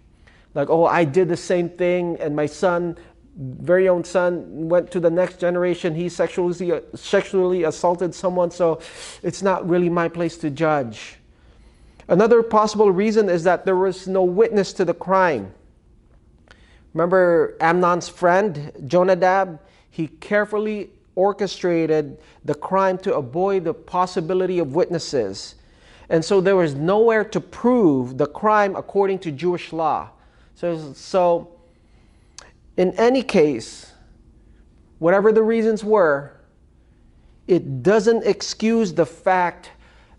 Like, 0.55 0.69
oh, 0.69 0.85
I 0.85 1.03
did 1.03 1.29
the 1.29 1.37
same 1.37 1.69
thing, 1.69 2.17
and 2.19 2.35
my 2.35 2.45
son, 2.45 2.97
very 3.35 3.89
own 3.89 4.03
son, 4.03 4.69
went 4.69 4.91
to 4.91 4.99
the 4.99 5.09
next 5.09 5.39
generation. 5.39 5.95
He 5.95 6.09
sexually, 6.09 6.81
sexually 6.95 7.63
assaulted 7.63 8.13
someone, 8.13 8.51
so 8.51 8.79
it's 9.23 9.41
not 9.41 9.67
really 9.67 9.89
my 9.89 10.07
place 10.07 10.37
to 10.37 10.49
judge. 10.49 11.17
Another 12.07 12.43
possible 12.43 12.91
reason 12.91 13.29
is 13.29 13.43
that 13.43 13.65
there 13.65 13.75
was 13.75 14.07
no 14.07 14.23
witness 14.23 14.73
to 14.73 14.85
the 14.85 14.93
crime. 14.93 15.53
Remember 16.93 17.55
Amnon's 17.59 18.09
friend, 18.09 18.71
Jonadab? 18.85 19.59
He 19.89 20.07
carefully 20.07 20.89
orchestrated 21.15 22.17
the 22.45 22.55
crime 22.55 22.97
to 22.99 23.15
avoid 23.15 23.63
the 23.63 23.73
possibility 23.73 24.59
of 24.59 24.75
witnesses. 24.75 25.55
And 26.09 26.23
so 26.23 26.41
there 26.41 26.55
was 26.55 26.75
nowhere 26.75 27.23
to 27.23 27.39
prove 27.39 28.17
the 28.17 28.25
crime 28.25 28.75
according 28.75 29.19
to 29.19 29.31
Jewish 29.31 29.71
law. 29.71 30.09
So, 30.55 30.93
so 30.93 31.55
in 32.77 32.91
any 32.99 33.23
case, 33.23 33.91
whatever 34.99 35.31
the 35.31 35.43
reasons 35.43 35.83
were, 35.83 36.33
it 37.47 37.83
doesn't 37.83 38.25
excuse 38.25 38.93
the 38.93 39.05
fact 39.05 39.71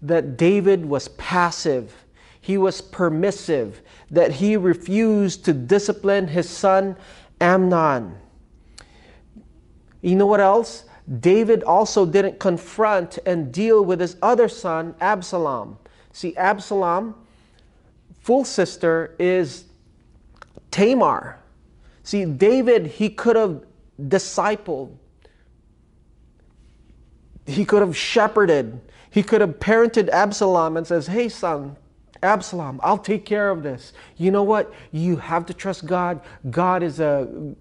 that 0.02 0.36
David 0.36 0.84
was 0.84 1.08
passive. 1.08 2.04
He 2.40 2.58
was 2.58 2.80
permissive, 2.80 3.80
that 4.10 4.32
he 4.32 4.56
refused 4.56 5.44
to 5.46 5.54
discipline 5.54 6.28
his 6.28 6.48
son 6.48 6.96
Amnon. 7.40 8.16
You 10.02 10.16
know 10.16 10.26
what 10.26 10.40
else? 10.40 10.84
David 11.20 11.62
also 11.64 12.04
didn't 12.04 12.38
confront 12.38 13.18
and 13.24 13.50
deal 13.52 13.82
with 13.84 14.00
his 14.00 14.16
other 14.20 14.48
son, 14.48 14.94
Absalom. 15.00 15.78
See, 16.12 16.36
Absalom, 16.36 17.14
full 18.20 18.44
sister, 18.44 19.14
is 19.18 19.64
Tamar. 20.74 21.38
See, 22.02 22.24
David, 22.24 22.88
he 22.88 23.08
could 23.08 23.36
have 23.36 23.64
discipled, 24.00 24.96
he 27.46 27.64
could 27.64 27.80
have 27.80 27.96
shepherded, 27.96 28.80
he 29.08 29.22
could 29.22 29.40
have 29.40 29.60
parented 29.60 30.08
Absalom 30.08 30.76
and 30.76 30.84
says, 30.84 31.06
Hey, 31.06 31.28
son, 31.28 31.76
Absalom, 32.24 32.80
I'll 32.82 32.98
take 32.98 33.24
care 33.24 33.50
of 33.50 33.62
this. 33.62 33.92
You 34.16 34.32
know 34.32 34.42
what? 34.42 34.74
You 34.90 35.16
have 35.16 35.46
to 35.46 35.54
trust 35.54 35.86
God. 35.86 36.20
God 36.50 36.82
is 36.82 36.98
a 36.98 37.54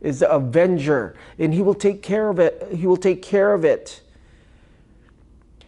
is 0.00 0.20
the 0.20 0.30
avenger, 0.30 1.14
and 1.38 1.52
he 1.52 1.60
will 1.60 1.74
take 1.74 2.02
care 2.02 2.30
of 2.30 2.38
it. 2.38 2.66
He 2.74 2.86
will 2.86 2.96
take 2.96 3.20
care 3.20 3.52
of 3.52 3.64
it. 3.64 4.00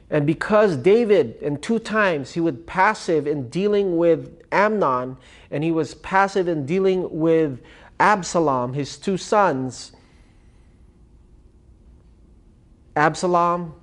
And 0.09 0.27
because 0.27 0.77
David, 0.77 1.37
in 1.43 1.59
two 1.59 1.79
times, 1.79 2.33
he 2.33 2.41
was 2.41 2.55
passive 2.67 3.27
in 3.27 3.49
dealing 3.49 3.97
with 3.97 4.43
Amnon, 4.53 5.17
and 5.51 5.65
he 5.65 5.73
was 5.73 5.95
passive 5.95 6.47
in 6.47 6.65
dealing 6.65 7.09
with 7.11 7.61
Absalom, 7.99 8.75
his 8.75 8.99
two 8.99 9.17
sons, 9.17 9.93
Absalom 12.95 13.75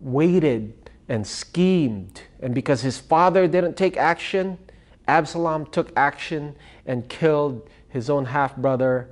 waited 0.00 0.90
and 1.08 1.26
schemed. 1.26 2.22
And 2.40 2.54
because 2.54 2.82
his 2.82 2.98
father 2.98 3.46
didn't 3.46 3.76
take 3.76 3.96
action, 3.96 4.58
Absalom 5.06 5.66
took 5.66 5.92
action 5.96 6.56
and 6.86 7.08
killed 7.08 7.68
his 7.88 8.10
own 8.10 8.26
half 8.26 8.56
brother 8.56 9.08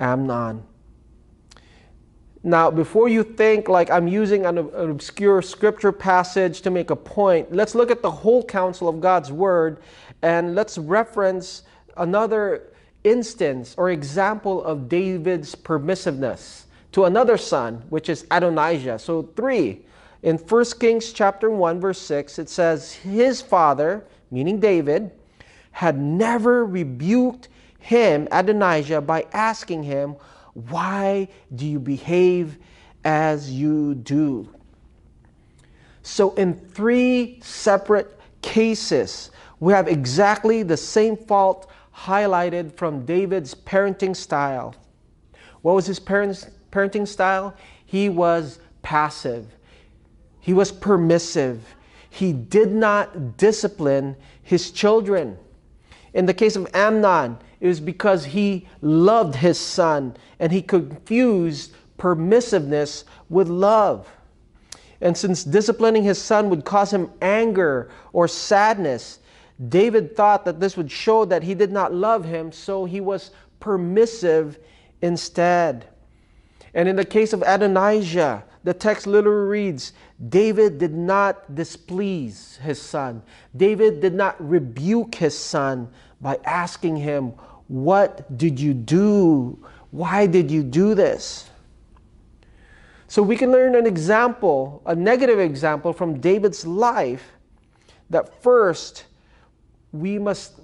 Amnon. 0.00 0.62
Now, 2.46 2.70
before 2.70 3.08
you 3.08 3.24
think 3.24 3.68
like 3.68 3.90
I'm 3.90 4.06
using 4.06 4.46
an, 4.46 4.56
an, 4.58 4.90
obscure 4.90 5.42
scripture 5.42 5.90
passage 5.90 6.60
to 6.60 6.70
make 6.70 6.90
a 6.90 6.96
point, 6.96 7.50
let's 7.50 7.74
look 7.74 7.90
at 7.90 8.02
the 8.02 8.10
whole 8.10 8.44
counsel 8.44 8.88
of 8.88 9.00
God's 9.00 9.32
word 9.32 9.80
and 10.22 10.54
let's 10.54 10.78
reference 10.78 11.64
another 11.96 12.72
instance 13.02 13.74
or 13.76 13.90
example 13.90 14.62
of 14.62 14.88
David's 14.88 15.56
permissiveness 15.56 16.66
to 16.92 17.06
another 17.06 17.36
son, 17.36 17.82
which 17.88 18.08
is 18.08 18.24
Adonijah. 18.30 19.00
So, 19.00 19.24
three. 19.34 19.84
In 20.22 20.38
1 20.38 20.64
Kings 20.78 21.12
chapter 21.12 21.50
1, 21.50 21.80
verse 21.80 22.00
6, 22.00 22.38
it 22.38 22.48
says, 22.48 22.92
His 22.92 23.42
father, 23.42 24.04
meaning 24.30 24.60
David, 24.60 25.10
had 25.72 25.98
never 25.98 26.64
rebuked 26.64 27.48
him, 27.80 28.28
Adonijah, 28.30 29.00
by 29.00 29.26
asking 29.32 29.82
him, 29.82 30.14
Why 30.70 31.28
do 31.54 31.66
you 31.66 31.78
behave 31.78 32.56
as 33.04 33.50
you 33.50 33.94
do? 33.94 34.48
So, 36.02 36.32
in 36.34 36.54
three 36.54 37.40
separate 37.42 38.18
cases, 38.40 39.30
we 39.60 39.74
have 39.74 39.86
exactly 39.86 40.62
the 40.62 40.76
same 40.76 41.14
fault 41.14 41.70
highlighted 41.94 42.74
from 42.74 43.04
David's 43.04 43.54
parenting 43.54 44.16
style. 44.16 44.74
What 45.60 45.74
was 45.74 45.84
his 45.84 46.00
parents, 46.00 46.46
parenting 46.72 47.06
style? 47.06 47.54
He 47.84 48.08
was 48.08 48.58
passive, 48.80 49.46
he 50.40 50.54
was 50.54 50.72
permissive, 50.72 51.74
he 52.08 52.32
did 52.32 52.72
not 52.72 53.36
discipline 53.36 54.16
his 54.42 54.70
children. 54.70 55.36
In 56.14 56.24
the 56.24 56.32
case 56.32 56.56
of 56.56 56.66
Amnon, 56.72 57.36
it 57.66 57.70
was 57.70 57.80
because 57.80 58.24
he 58.24 58.68
loved 58.80 59.34
his 59.34 59.58
son 59.58 60.16
and 60.38 60.52
he 60.52 60.62
confused 60.62 61.72
permissiveness 61.98 63.04
with 63.28 63.48
love. 63.48 64.08
And 65.00 65.16
since 65.16 65.42
disciplining 65.42 66.04
his 66.04 66.20
son 66.20 66.48
would 66.50 66.64
cause 66.64 66.92
him 66.92 67.10
anger 67.20 67.90
or 68.12 68.28
sadness, 68.28 69.18
David 69.68 70.14
thought 70.14 70.44
that 70.44 70.60
this 70.60 70.76
would 70.76 70.90
show 70.90 71.24
that 71.24 71.42
he 71.42 71.54
did 71.54 71.72
not 71.72 71.92
love 71.92 72.24
him, 72.24 72.52
so 72.52 72.84
he 72.84 73.00
was 73.00 73.32
permissive 73.58 74.58
instead. 75.02 75.88
And 76.72 76.88
in 76.88 76.94
the 76.94 77.04
case 77.04 77.32
of 77.32 77.42
Adonijah, 77.42 78.44
the 78.62 78.74
text 78.74 79.06
literally 79.06 79.48
reads 79.48 79.92
David 80.28 80.78
did 80.78 80.94
not 80.94 81.54
displease 81.54 82.58
his 82.62 82.80
son. 82.80 83.22
David 83.56 84.00
did 84.00 84.14
not 84.14 84.36
rebuke 84.46 85.16
his 85.16 85.36
son 85.36 85.88
by 86.20 86.38
asking 86.44 86.96
him, 86.96 87.34
What 87.68 88.36
did 88.36 88.60
you 88.60 88.74
do? 88.74 89.64
Why 89.90 90.26
did 90.26 90.50
you 90.50 90.62
do 90.62 90.94
this? 90.94 91.50
So 93.08 93.22
we 93.22 93.36
can 93.36 93.52
learn 93.52 93.74
an 93.74 93.86
example, 93.86 94.82
a 94.86 94.94
negative 94.94 95.38
example 95.38 95.92
from 95.92 96.20
David's 96.20 96.66
life 96.66 97.32
that 98.10 98.42
first 98.42 99.06
we 99.92 100.18
must 100.18 100.60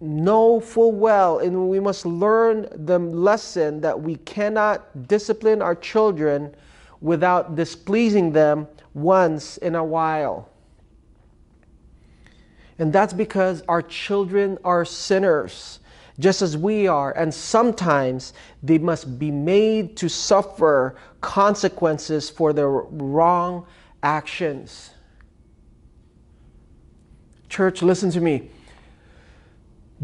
know 0.00 0.60
full 0.60 0.92
well 0.92 1.38
and 1.38 1.68
we 1.68 1.80
must 1.80 2.06
learn 2.06 2.66
the 2.86 2.98
lesson 2.98 3.80
that 3.80 4.00
we 4.00 4.16
cannot 4.16 5.08
discipline 5.08 5.60
our 5.60 5.74
children 5.74 6.54
without 7.00 7.56
displeasing 7.56 8.32
them 8.32 8.66
once 8.94 9.56
in 9.58 9.74
a 9.74 9.84
while. 9.84 10.48
And 12.78 12.92
that's 12.92 13.12
because 13.12 13.62
our 13.68 13.82
children 13.82 14.58
are 14.64 14.84
sinners, 14.86 15.79
just 16.20 16.42
as 16.42 16.56
we 16.56 16.86
are. 16.86 17.12
And 17.12 17.32
sometimes 17.32 18.32
they 18.62 18.78
must 18.78 19.18
be 19.18 19.30
made 19.30 19.96
to 19.98 20.08
suffer 20.08 20.96
consequences 21.20 22.30
for 22.30 22.52
their 22.52 22.68
wrong 22.70 23.66
actions. 24.02 24.90
Church, 27.48 27.82
listen 27.82 28.10
to 28.12 28.20
me. 28.20 28.50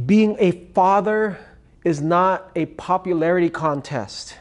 Being 0.04 0.36
a 0.38 0.50
father 0.74 1.38
is 1.84 2.00
not 2.00 2.50
a 2.56 2.66
popularity 2.66 3.48
contest. 3.48 4.36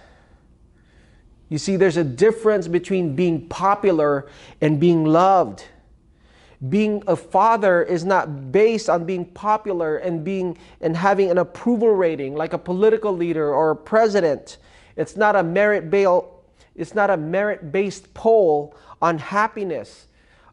You 1.48 1.60
see, 1.60 1.76
there's 1.76 1.98
a 1.98 2.04
difference 2.04 2.68
between 2.68 3.16
being 3.16 3.48
popular 3.48 4.28
and 4.62 4.80
being 4.80 5.06
loved. 5.06 5.64
Being 6.70 7.04
a 7.08 7.16
father 7.16 7.84
is 7.84 8.06
not 8.06 8.52
based 8.52 8.90
on 8.90 9.06
being 9.06 9.26
popular 9.26 9.98
and 9.98 10.24
being 10.24 10.58
and 10.82 10.96
having 10.96 11.30
an 11.30 11.38
approval 11.38 11.90
rating 11.90 12.36
like 12.36 12.54
a 12.54 12.58
political 12.58 13.16
leader 13.16 13.54
or 13.54 13.72
a 13.72 13.76
president. 13.76 14.58
It's 14.96 15.16
not 15.16 15.36
a 15.36 15.44
merit 15.44 15.90
based 15.90 16.24
it's 16.76 16.94
not 16.94 17.10
a 17.10 17.18
merit 17.18 17.72
based 17.72 18.14
poll 18.14 18.76
on 19.02 19.18
happiness 19.18 20.08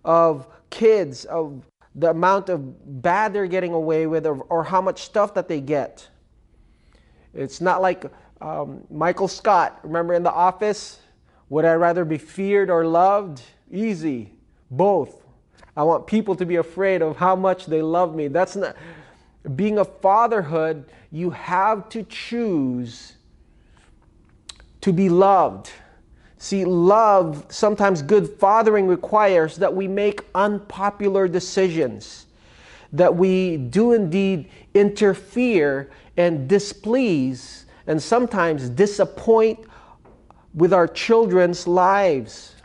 of 0.05 0.47
kids 0.71 1.25
of 1.25 1.65
the 1.95 2.11
amount 2.11 2.49
of 2.49 3.03
bad 3.03 3.33
they're 3.33 3.47
getting 3.47 3.73
away 3.73 4.07
with 4.07 4.27
or, 4.27 4.37
or 4.45 4.65
how 4.65 4.81
much 4.81 5.03
stuff 5.03 5.35
that 5.35 5.49
they 5.49 5.61
get. 5.61 6.09
It's 7.35 7.61
not 7.61 7.83
like 7.83 8.05
um, 8.41 8.85
Michael 8.91 9.29
Scott, 9.29 9.79
remember 9.83 10.15
in 10.15 10.23
The 10.23 10.33
Office? 10.33 11.01
Would 11.49 11.65
I 11.65 11.75
rather 11.75 12.05
be 12.05 12.19
feared 12.19 12.71
or 12.71 12.87
loved? 12.87 13.43
Easy, 13.71 14.33
both. 14.71 15.22
I 15.77 15.83
want 15.85 16.07
people 16.07 16.35
to 16.37 16.45
be 16.45 16.57
afraid 16.57 17.03
of 17.03 17.17
how 17.17 17.35
much 17.35 17.67
they 17.67 17.83
love 17.83 18.15
me. 18.15 18.29
That's 18.29 18.57
not 18.57 18.77
being 19.57 19.79
a 19.79 19.85
fatherhood, 19.85 20.85
you 21.11 21.31
have 21.31 21.89
to 21.91 22.03
choose 22.05 23.15
to 24.81 24.93
be 24.93 25.09
loved. 25.09 25.71
See, 26.39 26.65
love, 26.65 27.47
sometimes 27.49 28.03
good 28.03 28.29
fathering 28.29 28.87
requires 28.87 29.57
that 29.57 29.75
we 29.75 29.87
make 29.87 30.25
unpopular 30.35 31.29
decisions, 31.29 32.27
that 32.93 33.15
we 33.15 33.57
do 33.57 33.93
indeed 33.93 34.51
interfere 34.75 35.91
and 36.17 36.49
displease, 36.49 37.67
and 37.87 38.03
sometimes 38.03 38.69
disappoint 38.69 39.61
with 40.55 40.73
our 40.73 40.87
children's 40.87 41.67
lives. 41.67 42.57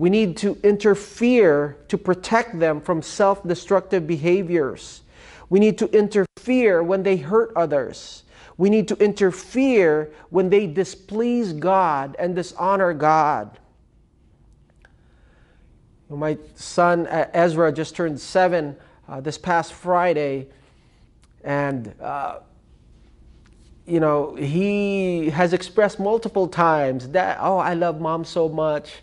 We 0.00 0.08
need 0.08 0.38
to 0.38 0.56
interfere 0.62 1.76
to 1.88 1.98
protect 1.98 2.58
them 2.58 2.80
from 2.80 3.02
self 3.02 3.46
destructive 3.46 4.06
behaviors. 4.06 5.02
We 5.50 5.60
need 5.60 5.76
to 5.76 5.90
interfere 5.90 6.82
when 6.82 7.02
they 7.02 7.18
hurt 7.18 7.52
others. 7.54 8.22
We 8.56 8.70
need 8.70 8.88
to 8.88 8.96
interfere 8.96 10.10
when 10.30 10.48
they 10.48 10.66
displease 10.66 11.52
God 11.52 12.16
and 12.18 12.34
dishonor 12.34 12.94
God. 12.94 13.58
My 16.08 16.38
son 16.54 17.06
uh, 17.06 17.28
Ezra 17.34 17.70
just 17.70 17.94
turned 17.94 18.18
seven 18.18 18.76
uh, 19.06 19.20
this 19.20 19.36
past 19.36 19.74
Friday, 19.74 20.48
and 21.44 21.94
uh, 22.00 22.38
you 23.84 24.00
know 24.00 24.34
he 24.34 25.28
has 25.28 25.52
expressed 25.52 26.00
multiple 26.00 26.48
times 26.48 27.10
that 27.10 27.36
oh 27.38 27.58
I 27.58 27.74
love 27.74 28.00
mom 28.00 28.24
so 28.24 28.48
much, 28.48 29.02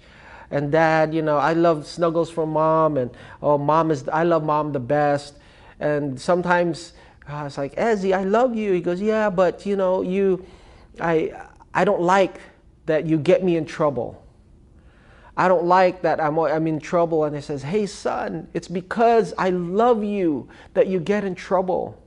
and 0.52 0.72
dad 0.72 1.14
you 1.14 1.22
know 1.22 1.38
I 1.38 1.54
love 1.54 1.86
snuggles 1.88 2.30
from 2.30 2.52
mom, 2.52 2.98
and 2.98 3.12
oh 3.42 3.58
mom 3.58 3.92
is 3.92 4.08
I 4.10 4.24
love 4.24 4.44
mom 4.44 4.72
the 4.72 4.80
best, 4.80 5.36
and 5.80 6.20
sometimes 6.20 6.94
uh, 7.30 7.34
I 7.34 7.44
was 7.44 7.58
like, 7.58 7.76
Ezzy, 7.76 8.16
I 8.16 8.24
love 8.24 8.56
you. 8.56 8.72
He 8.72 8.82
goes, 8.82 9.02
yeah, 9.02 9.30
but 9.30 9.66
you 9.66 9.76
know, 9.76 10.02
you, 10.02 10.46
I, 11.00 11.34
I 11.74 11.84
don't 11.84 12.02
like 12.02 12.40
that 12.86 13.06
you 13.06 13.18
get 13.18 13.44
me 13.44 13.58
in 13.58 13.66
trouble. 13.66 14.24
I 15.36 15.48
don't 15.48 15.66
like 15.66 16.02
that 16.02 16.20
I'm, 16.20 16.40
I'm 16.40 16.66
in 16.68 16.80
trouble. 16.80 17.26
And 17.26 17.36
he 17.36 17.42
says, 17.42 17.62
hey, 17.62 17.86
son, 17.86 18.48
it's 18.54 18.68
because 18.68 19.34
I 19.38 19.50
love 19.52 20.04
you 20.04 20.50
that 20.74 20.88
you 20.88 21.00
get 21.00 21.24
in 21.24 21.36
trouble. 21.36 22.02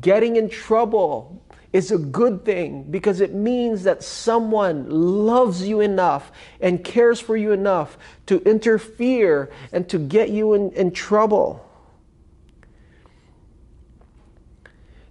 Getting 0.00 0.36
in 0.36 0.50
trouble 0.50 1.42
is 1.74 1.90
a 1.90 1.98
good 1.98 2.44
thing 2.44 2.84
because 2.84 3.20
it 3.20 3.34
means 3.34 3.82
that 3.82 4.00
someone 4.00 4.88
loves 4.88 5.66
you 5.66 5.80
enough 5.80 6.30
and 6.60 6.84
cares 6.84 7.18
for 7.18 7.36
you 7.36 7.50
enough 7.50 7.98
to 8.26 8.40
interfere 8.48 9.50
and 9.72 9.88
to 9.88 9.98
get 9.98 10.30
you 10.30 10.54
in, 10.54 10.70
in 10.70 10.92
trouble. 10.92 11.68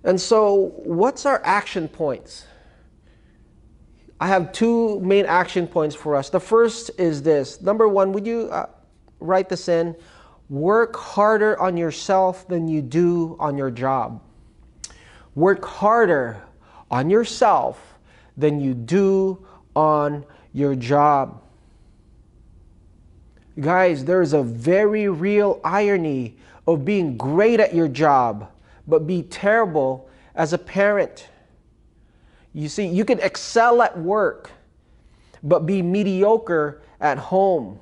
And 0.06 0.20
so, 0.20 0.72
what's 0.78 1.26
our 1.26 1.42
action 1.44 1.90
points? 1.90 2.48
I 4.22 4.28
have 4.28 4.54
two 4.54 5.02
main 5.02 5.26
action 5.26 5.68
points 5.68 5.98
for 5.98 6.16
us. 6.16 6.30
The 6.30 6.40
first 6.40 6.92
is 6.98 7.22
this. 7.24 7.62
Number 7.62 7.90
one, 7.90 8.14
would 8.14 8.26
you 8.26 8.48
uh, 8.50 8.68
write 9.20 9.50
this 9.50 9.68
in? 9.68 9.98
Work 10.48 10.96
harder 10.96 11.60
on 11.60 11.76
yourself 11.76 12.48
than 12.48 12.70
you 12.70 12.82
do 12.82 13.36
on 13.38 13.58
your 13.58 13.70
job. 13.70 14.22
Work 15.36 15.66
harder 15.66 16.42
on 16.94 17.10
yourself 17.10 17.98
than 18.38 18.62
you 18.62 18.74
do 18.74 19.46
on 19.76 20.24
your 20.54 20.76
job. 20.76 21.42
Guys, 23.60 24.06
there's 24.06 24.34
a 24.34 24.44
very 24.44 25.10
real 25.10 25.60
irony 25.64 26.38
of 26.68 26.86
being 26.86 27.18
great 27.18 27.60
at 27.60 27.76
your 27.76 27.88
job 27.88 28.50
but 28.88 29.08
be 29.08 29.24
terrible 29.24 30.10
as 30.36 30.54
a 30.54 30.58
parent. 30.58 31.28
You 32.54 32.70
see, 32.70 32.86
you 32.86 33.06
can 33.06 33.20
excel 33.20 33.82
at 33.82 33.98
work, 33.98 34.52
but 35.42 35.66
be 35.66 35.82
mediocre 35.82 36.82
at 37.00 37.18
home. 37.18 37.80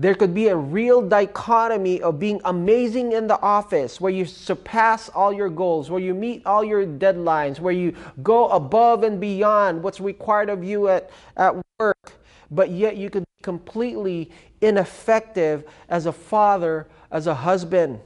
There 0.00 0.14
could 0.14 0.32
be 0.32 0.46
a 0.46 0.56
real 0.56 1.02
dichotomy 1.02 2.00
of 2.00 2.20
being 2.20 2.40
amazing 2.44 3.12
in 3.12 3.26
the 3.26 3.40
office 3.40 4.00
where 4.00 4.12
you 4.12 4.26
surpass 4.26 5.08
all 5.08 5.32
your 5.32 5.48
goals, 5.48 5.90
where 5.90 6.00
you 6.00 6.14
meet 6.14 6.46
all 6.46 6.62
your 6.62 6.86
deadlines, 6.86 7.58
where 7.58 7.72
you 7.72 7.94
go 8.22 8.48
above 8.48 9.02
and 9.02 9.20
beyond 9.20 9.82
what's 9.82 10.00
required 10.00 10.50
of 10.50 10.62
you 10.62 10.86
at, 10.86 11.10
at 11.36 11.56
work, 11.80 12.12
but 12.48 12.70
yet 12.70 12.96
you 12.96 13.10
could 13.10 13.24
be 13.24 13.42
completely 13.42 14.30
ineffective 14.60 15.64
as 15.88 16.06
a 16.06 16.12
father, 16.12 16.86
as 17.10 17.26
a 17.26 17.34
husband. 17.34 17.98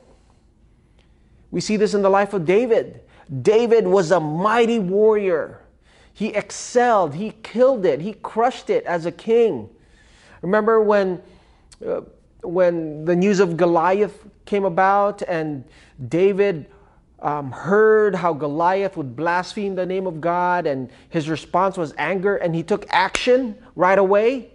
We 1.50 1.60
see 1.60 1.76
this 1.76 1.92
in 1.92 2.00
the 2.00 2.08
life 2.08 2.32
of 2.32 2.46
David. 2.46 3.02
David 3.42 3.86
was 3.86 4.10
a 4.10 4.20
mighty 4.20 4.78
warrior. 4.78 5.60
He 6.14 6.28
excelled, 6.28 7.14
he 7.14 7.34
killed 7.42 7.84
it, 7.84 8.00
he 8.00 8.14
crushed 8.14 8.70
it 8.70 8.84
as 8.84 9.04
a 9.04 9.12
king. 9.12 9.68
Remember 10.40 10.80
when, 10.80 11.22
uh, 11.86 12.00
when 12.42 13.04
the 13.04 13.14
news 13.16 13.40
of 13.40 13.56
Goliath 13.56 14.26
came 14.44 14.64
about 14.64 15.22
and 15.22 15.64
David 16.08 16.66
um, 17.22 17.52
heard 17.52 18.16
how 18.16 18.32
Goliath 18.32 18.96
would 18.96 19.14
blaspheme 19.14 19.76
the 19.76 19.86
name 19.86 20.08
of 20.08 20.20
God, 20.20 20.66
and 20.66 20.90
his 21.08 21.28
response 21.28 21.78
was 21.78 21.94
anger, 21.96 22.36
and 22.36 22.54
he 22.54 22.64
took 22.64 22.84
action 22.90 23.56
right 23.76 23.98
away. 23.98 24.50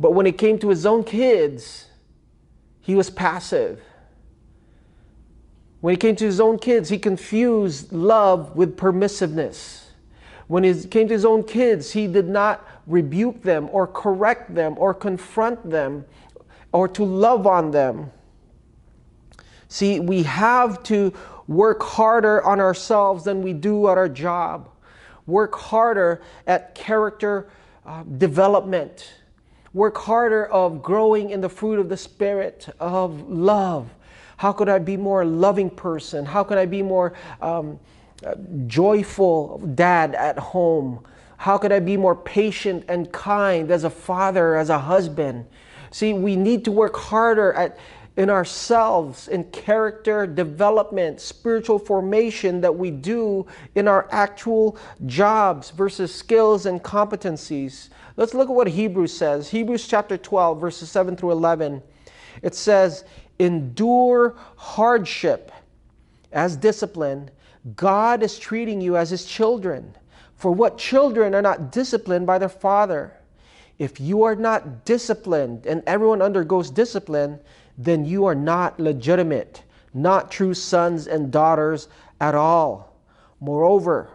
But 0.00 0.14
when 0.14 0.26
it 0.26 0.38
came 0.38 0.58
to 0.60 0.70
his 0.70 0.86
own 0.86 1.04
kids, 1.04 1.86
he 2.80 2.94
was 2.94 3.10
passive. 3.10 3.82
When 5.80 5.92
he 5.92 5.98
came 5.98 6.16
to 6.16 6.24
his 6.24 6.40
own 6.40 6.58
kids, 6.58 6.88
he 6.88 6.98
confused 6.98 7.92
love 7.92 8.56
with 8.56 8.76
permissiveness. 8.76 9.84
When 10.46 10.64
he 10.64 10.72
came 10.84 11.08
to 11.08 11.14
his 11.14 11.26
own 11.26 11.44
kids, 11.44 11.92
he 11.92 12.06
did 12.06 12.28
not 12.28 12.66
rebuke 12.88 13.42
them 13.42 13.68
or 13.70 13.86
correct 13.86 14.54
them 14.54 14.74
or 14.78 14.94
confront 14.94 15.70
them 15.70 16.04
or 16.72 16.88
to 16.88 17.04
love 17.04 17.46
on 17.46 17.70
them. 17.70 18.10
See, 19.68 20.00
we 20.00 20.22
have 20.24 20.82
to 20.84 21.12
work 21.46 21.82
harder 21.82 22.42
on 22.44 22.60
ourselves 22.60 23.24
than 23.24 23.42
we 23.42 23.52
do 23.52 23.88
at 23.88 23.98
our 23.98 24.08
job. 24.08 24.68
Work 25.26 25.54
harder 25.54 26.22
at 26.46 26.74
character 26.74 27.50
uh, 27.86 28.02
development. 28.02 29.12
Work 29.74 29.98
harder 29.98 30.46
of 30.46 30.82
growing 30.82 31.30
in 31.30 31.40
the 31.40 31.48
fruit 31.48 31.78
of 31.78 31.88
the 31.88 31.96
Spirit 31.96 32.68
of 32.80 33.28
love 33.28 33.90
how 34.38 34.52
could 34.52 34.68
I 34.68 34.78
be 34.78 34.96
more 34.96 35.24
loving 35.24 35.68
person? 35.68 36.24
How 36.24 36.44
could 36.44 36.58
I 36.58 36.66
be 36.66 36.80
more 36.80 37.12
um, 37.42 37.78
joyful 38.68 39.58
dad 39.74 40.14
at 40.14 40.38
home? 40.38 41.04
How 41.38 41.56
could 41.56 41.72
I 41.72 41.80
be 41.80 41.96
more 41.96 42.14
patient 42.14 42.84
and 42.88 43.10
kind 43.12 43.70
as 43.70 43.84
a 43.84 43.90
father, 43.90 44.56
as 44.56 44.70
a 44.70 44.78
husband? 44.78 45.46
See, 45.90 46.12
we 46.12 46.36
need 46.36 46.64
to 46.66 46.72
work 46.72 46.96
harder 46.96 47.52
at 47.54 47.78
in 48.18 48.30
ourselves 48.30 49.28
in 49.28 49.44
character 49.44 50.26
development, 50.26 51.20
spiritual 51.20 51.78
formation 51.78 52.60
that 52.60 52.74
we 52.74 52.90
do 52.90 53.46
in 53.76 53.86
our 53.86 54.08
actual 54.10 54.76
jobs 55.06 55.70
versus 55.70 56.12
skills 56.12 56.66
and 56.66 56.82
competencies. 56.82 57.90
Let's 58.16 58.34
look 58.34 58.48
at 58.48 58.54
what 58.56 58.66
Hebrews 58.66 59.16
says. 59.16 59.48
Hebrews 59.48 59.86
chapter 59.86 60.18
12, 60.18 60.60
verses 60.60 60.90
7 60.90 61.16
through 61.16 61.30
11. 61.30 61.80
It 62.42 62.56
says, 62.56 63.04
endure 63.38 64.34
hardship 64.56 65.52
as 66.32 66.56
discipline, 66.56 67.30
God 67.76 68.24
is 68.24 68.36
treating 68.36 68.80
you 68.80 68.96
as 68.96 69.10
His 69.10 69.24
children. 69.24 69.94
For 70.38 70.52
what 70.52 70.78
children 70.78 71.34
are 71.34 71.42
not 71.42 71.72
disciplined 71.72 72.26
by 72.26 72.38
their 72.38 72.48
father? 72.48 73.12
If 73.76 74.00
you 74.00 74.22
are 74.22 74.36
not 74.36 74.84
disciplined 74.84 75.66
and 75.66 75.82
everyone 75.86 76.22
undergoes 76.22 76.70
discipline, 76.70 77.40
then 77.76 78.04
you 78.04 78.24
are 78.24 78.34
not 78.36 78.78
legitimate, 78.78 79.62
not 79.92 80.30
true 80.30 80.54
sons 80.54 81.08
and 81.08 81.32
daughters 81.32 81.88
at 82.20 82.36
all. 82.36 82.96
Moreover, 83.40 84.10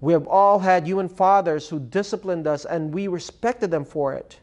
we 0.00 0.12
have 0.12 0.26
all 0.26 0.58
had 0.58 0.86
human 0.86 1.08
fathers 1.08 1.68
who 1.68 1.78
disciplined 1.78 2.46
us 2.46 2.64
and 2.64 2.92
we 2.92 3.06
respected 3.06 3.70
them 3.70 3.84
for 3.84 4.12
it. 4.14 4.38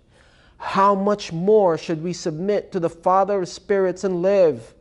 how 0.59 0.95
much 0.95 1.31
more 1.31 1.77
should 1.77 2.03
we 2.03 2.13
submit 2.13 2.71
to 2.71 2.79
the 2.79 2.89
Father 2.89 3.41
of 3.41 3.47
spirits 3.47 4.03
and 4.03 4.21
live? 4.21 4.73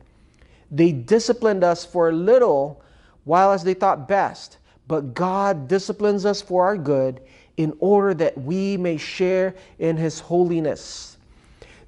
They 0.70 0.92
disciplined 0.92 1.62
us 1.64 1.84
for 1.84 2.08
a 2.08 2.12
little 2.12 2.82
while 3.24 3.52
as 3.52 3.62
they 3.64 3.74
thought 3.74 4.08
best, 4.08 4.58
but 4.88 5.14
God 5.14 5.68
disciplines 5.68 6.24
us 6.24 6.40
for 6.40 6.64
our 6.64 6.76
good 6.76 7.20
in 7.56 7.76
order 7.80 8.14
that 8.14 8.38
we 8.38 8.76
may 8.76 8.96
share 8.96 9.54
in 9.78 9.96
his 9.96 10.20
holiness. 10.20 11.16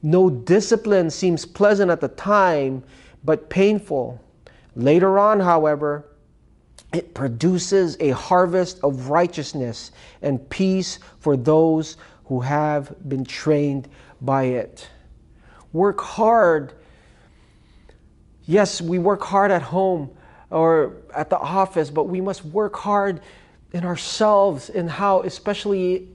No 0.02 0.30
discipline 0.30 1.10
seems 1.10 1.44
pleasant 1.44 1.90
at 1.90 2.00
the 2.00 2.08
time, 2.08 2.82
but 3.24 3.50
painful. 3.50 4.20
Later 4.74 5.18
on, 5.18 5.40
however, 5.40 6.06
it 6.92 7.14
produces 7.14 7.96
a 8.00 8.10
harvest 8.10 8.80
of 8.82 9.10
righteousness 9.10 9.92
and 10.22 10.48
peace 10.48 10.98
for 11.18 11.36
those 11.36 11.96
who 12.24 12.40
have 12.40 12.94
been 13.08 13.24
trained 13.24 13.88
by 14.20 14.44
it. 14.44 14.88
Work 15.72 16.00
hard. 16.00 16.72
Yes, 18.46 18.80
we 18.80 18.98
work 18.98 19.22
hard 19.22 19.50
at 19.50 19.62
home 19.62 20.10
or 20.50 20.96
at 21.14 21.30
the 21.30 21.38
office, 21.38 21.90
but 21.90 22.04
we 22.04 22.20
must 22.20 22.44
work 22.44 22.76
hard 22.76 23.20
in 23.72 23.84
ourselves 23.84 24.70
in 24.70 24.88
how, 24.88 25.22
especially 25.22 26.08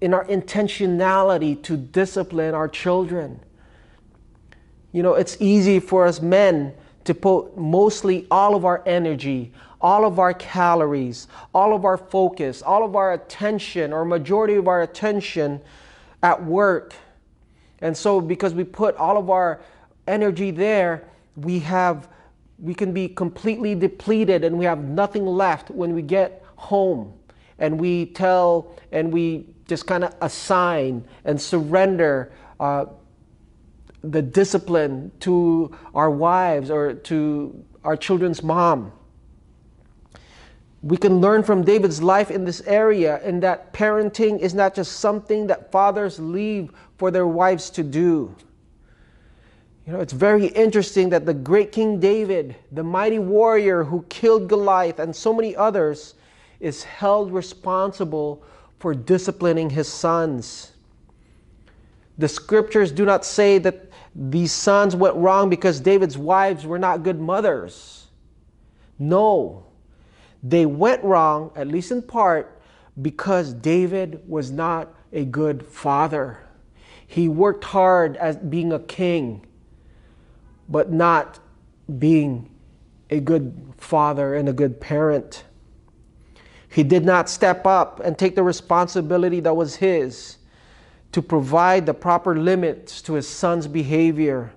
in 0.00 0.12
our 0.12 0.24
intentionality 0.26 1.60
to 1.62 1.76
discipline 1.76 2.54
our 2.54 2.68
children. 2.68 3.40
You 4.92 5.02
know, 5.02 5.14
it's 5.14 5.36
easy 5.40 5.80
for 5.80 6.06
us 6.06 6.20
men 6.20 6.74
to 7.04 7.14
put 7.14 7.56
mostly 7.56 8.26
all 8.30 8.54
of 8.54 8.64
our 8.64 8.82
energy, 8.84 9.52
all 9.80 10.04
of 10.04 10.18
our 10.18 10.34
calories, 10.34 11.28
all 11.54 11.74
of 11.74 11.84
our 11.84 11.96
focus, 11.96 12.62
all 12.62 12.84
of 12.84 12.94
our 12.94 13.14
attention, 13.14 13.92
or 13.92 14.04
majority 14.04 14.54
of 14.54 14.68
our 14.68 14.82
attention 14.82 15.60
at 16.22 16.44
work. 16.44 16.94
And 17.80 17.96
so, 17.96 18.20
because 18.20 18.54
we 18.54 18.64
put 18.64 18.96
all 18.96 19.16
of 19.16 19.30
our 19.30 19.60
energy 20.06 20.50
there, 20.50 21.08
we 21.36 21.60
have 21.60 22.08
we 22.62 22.72
can 22.72 22.92
be 22.92 23.08
completely 23.08 23.74
depleted 23.74 24.44
and 24.44 24.56
we 24.56 24.64
have 24.64 24.84
nothing 24.84 25.26
left 25.26 25.68
when 25.70 25.94
we 25.94 26.00
get 26.00 26.44
home 26.54 27.12
and 27.58 27.78
we 27.78 28.06
tell 28.06 28.74
and 28.92 29.12
we 29.12 29.46
just 29.66 29.86
kind 29.86 30.04
of 30.04 30.14
assign 30.20 31.04
and 31.24 31.40
surrender 31.40 32.32
uh, 32.60 32.86
the 34.04 34.22
discipline 34.22 35.10
to 35.18 35.76
our 35.94 36.10
wives 36.10 36.70
or 36.70 36.94
to 36.94 37.64
our 37.84 37.96
children's 37.96 38.44
mom. 38.44 38.92
We 40.82 40.96
can 40.96 41.20
learn 41.20 41.42
from 41.42 41.64
David's 41.64 42.02
life 42.02 42.30
in 42.30 42.44
this 42.44 42.60
area 42.62 43.20
in 43.22 43.40
that 43.40 43.72
parenting 43.72 44.38
is 44.38 44.54
not 44.54 44.74
just 44.74 45.00
something 45.00 45.48
that 45.48 45.72
fathers 45.72 46.18
leave 46.20 46.70
for 46.96 47.10
their 47.10 47.26
wives 47.26 47.70
to 47.70 47.82
do. 47.82 48.34
You 49.86 49.94
know, 49.94 50.00
it's 50.00 50.12
very 50.12 50.46
interesting 50.46 51.08
that 51.10 51.26
the 51.26 51.34
great 51.34 51.72
King 51.72 51.98
David, 51.98 52.54
the 52.70 52.84
mighty 52.84 53.18
warrior 53.18 53.82
who 53.82 54.04
killed 54.08 54.48
Goliath 54.48 55.00
and 55.00 55.14
so 55.14 55.32
many 55.32 55.56
others, 55.56 56.14
is 56.60 56.84
held 56.84 57.32
responsible 57.32 58.44
for 58.78 58.94
disciplining 58.94 59.70
his 59.70 59.88
sons. 59.88 60.72
The 62.18 62.28
scriptures 62.28 62.92
do 62.92 63.04
not 63.04 63.24
say 63.24 63.58
that 63.58 63.90
these 64.14 64.52
sons 64.52 64.94
went 64.94 65.16
wrong 65.16 65.50
because 65.50 65.80
David's 65.80 66.16
wives 66.16 66.64
were 66.64 66.78
not 66.78 67.02
good 67.02 67.18
mothers. 67.18 68.06
No, 68.98 69.66
they 70.42 70.66
went 70.66 71.02
wrong, 71.02 71.50
at 71.56 71.66
least 71.66 71.90
in 71.90 72.02
part, 72.02 72.60
because 73.00 73.52
David 73.52 74.22
was 74.28 74.52
not 74.52 74.94
a 75.12 75.24
good 75.24 75.66
father. 75.66 76.38
He 77.06 77.28
worked 77.28 77.64
hard 77.64 78.16
at 78.18 78.50
being 78.50 78.72
a 78.72 78.78
king, 78.78 79.44
but 80.68 80.90
not 80.92 81.38
being 81.98 82.50
a 83.10 83.20
good 83.20 83.74
father 83.76 84.34
and 84.34 84.48
a 84.48 84.52
good 84.52 84.80
parent. 84.80 85.44
He 86.68 86.82
did 86.82 87.04
not 87.04 87.28
step 87.28 87.66
up 87.66 88.00
and 88.00 88.18
take 88.18 88.34
the 88.34 88.42
responsibility 88.42 89.40
that 89.40 89.54
was 89.54 89.76
his 89.76 90.38
to 91.12 91.20
provide 91.20 91.84
the 91.84 91.92
proper 91.92 92.36
limits 92.36 93.02
to 93.02 93.12
his 93.12 93.28
son's 93.28 93.66
behavior. 93.66 94.52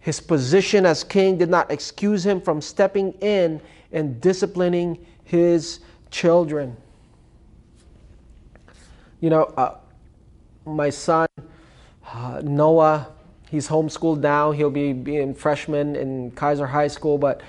His 0.00 0.20
position 0.20 0.84
as 0.84 1.02
king 1.02 1.38
did 1.38 1.48
not 1.48 1.70
excuse 1.70 2.26
him 2.26 2.42
from 2.42 2.60
stepping 2.60 3.12
in 3.22 3.62
and 3.90 4.20
disciplining 4.20 5.06
his 5.24 5.80
children. 6.10 6.76
You 9.20 9.30
know, 9.30 9.44
uh, 9.56 9.78
my 10.66 10.90
son, 10.90 11.26
uh, 12.06 12.42
Noah, 12.44 13.08
he's 13.54 13.68
homeschooled 13.68 14.18
now. 14.18 14.50
He'll 14.50 14.68
be 14.68 14.92
being 14.92 15.32
freshman 15.32 15.94
in 15.94 16.32
Kaiser 16.32 16.66
High 16.66 16.88
School, 16.88 17.18
but 17.18 17.40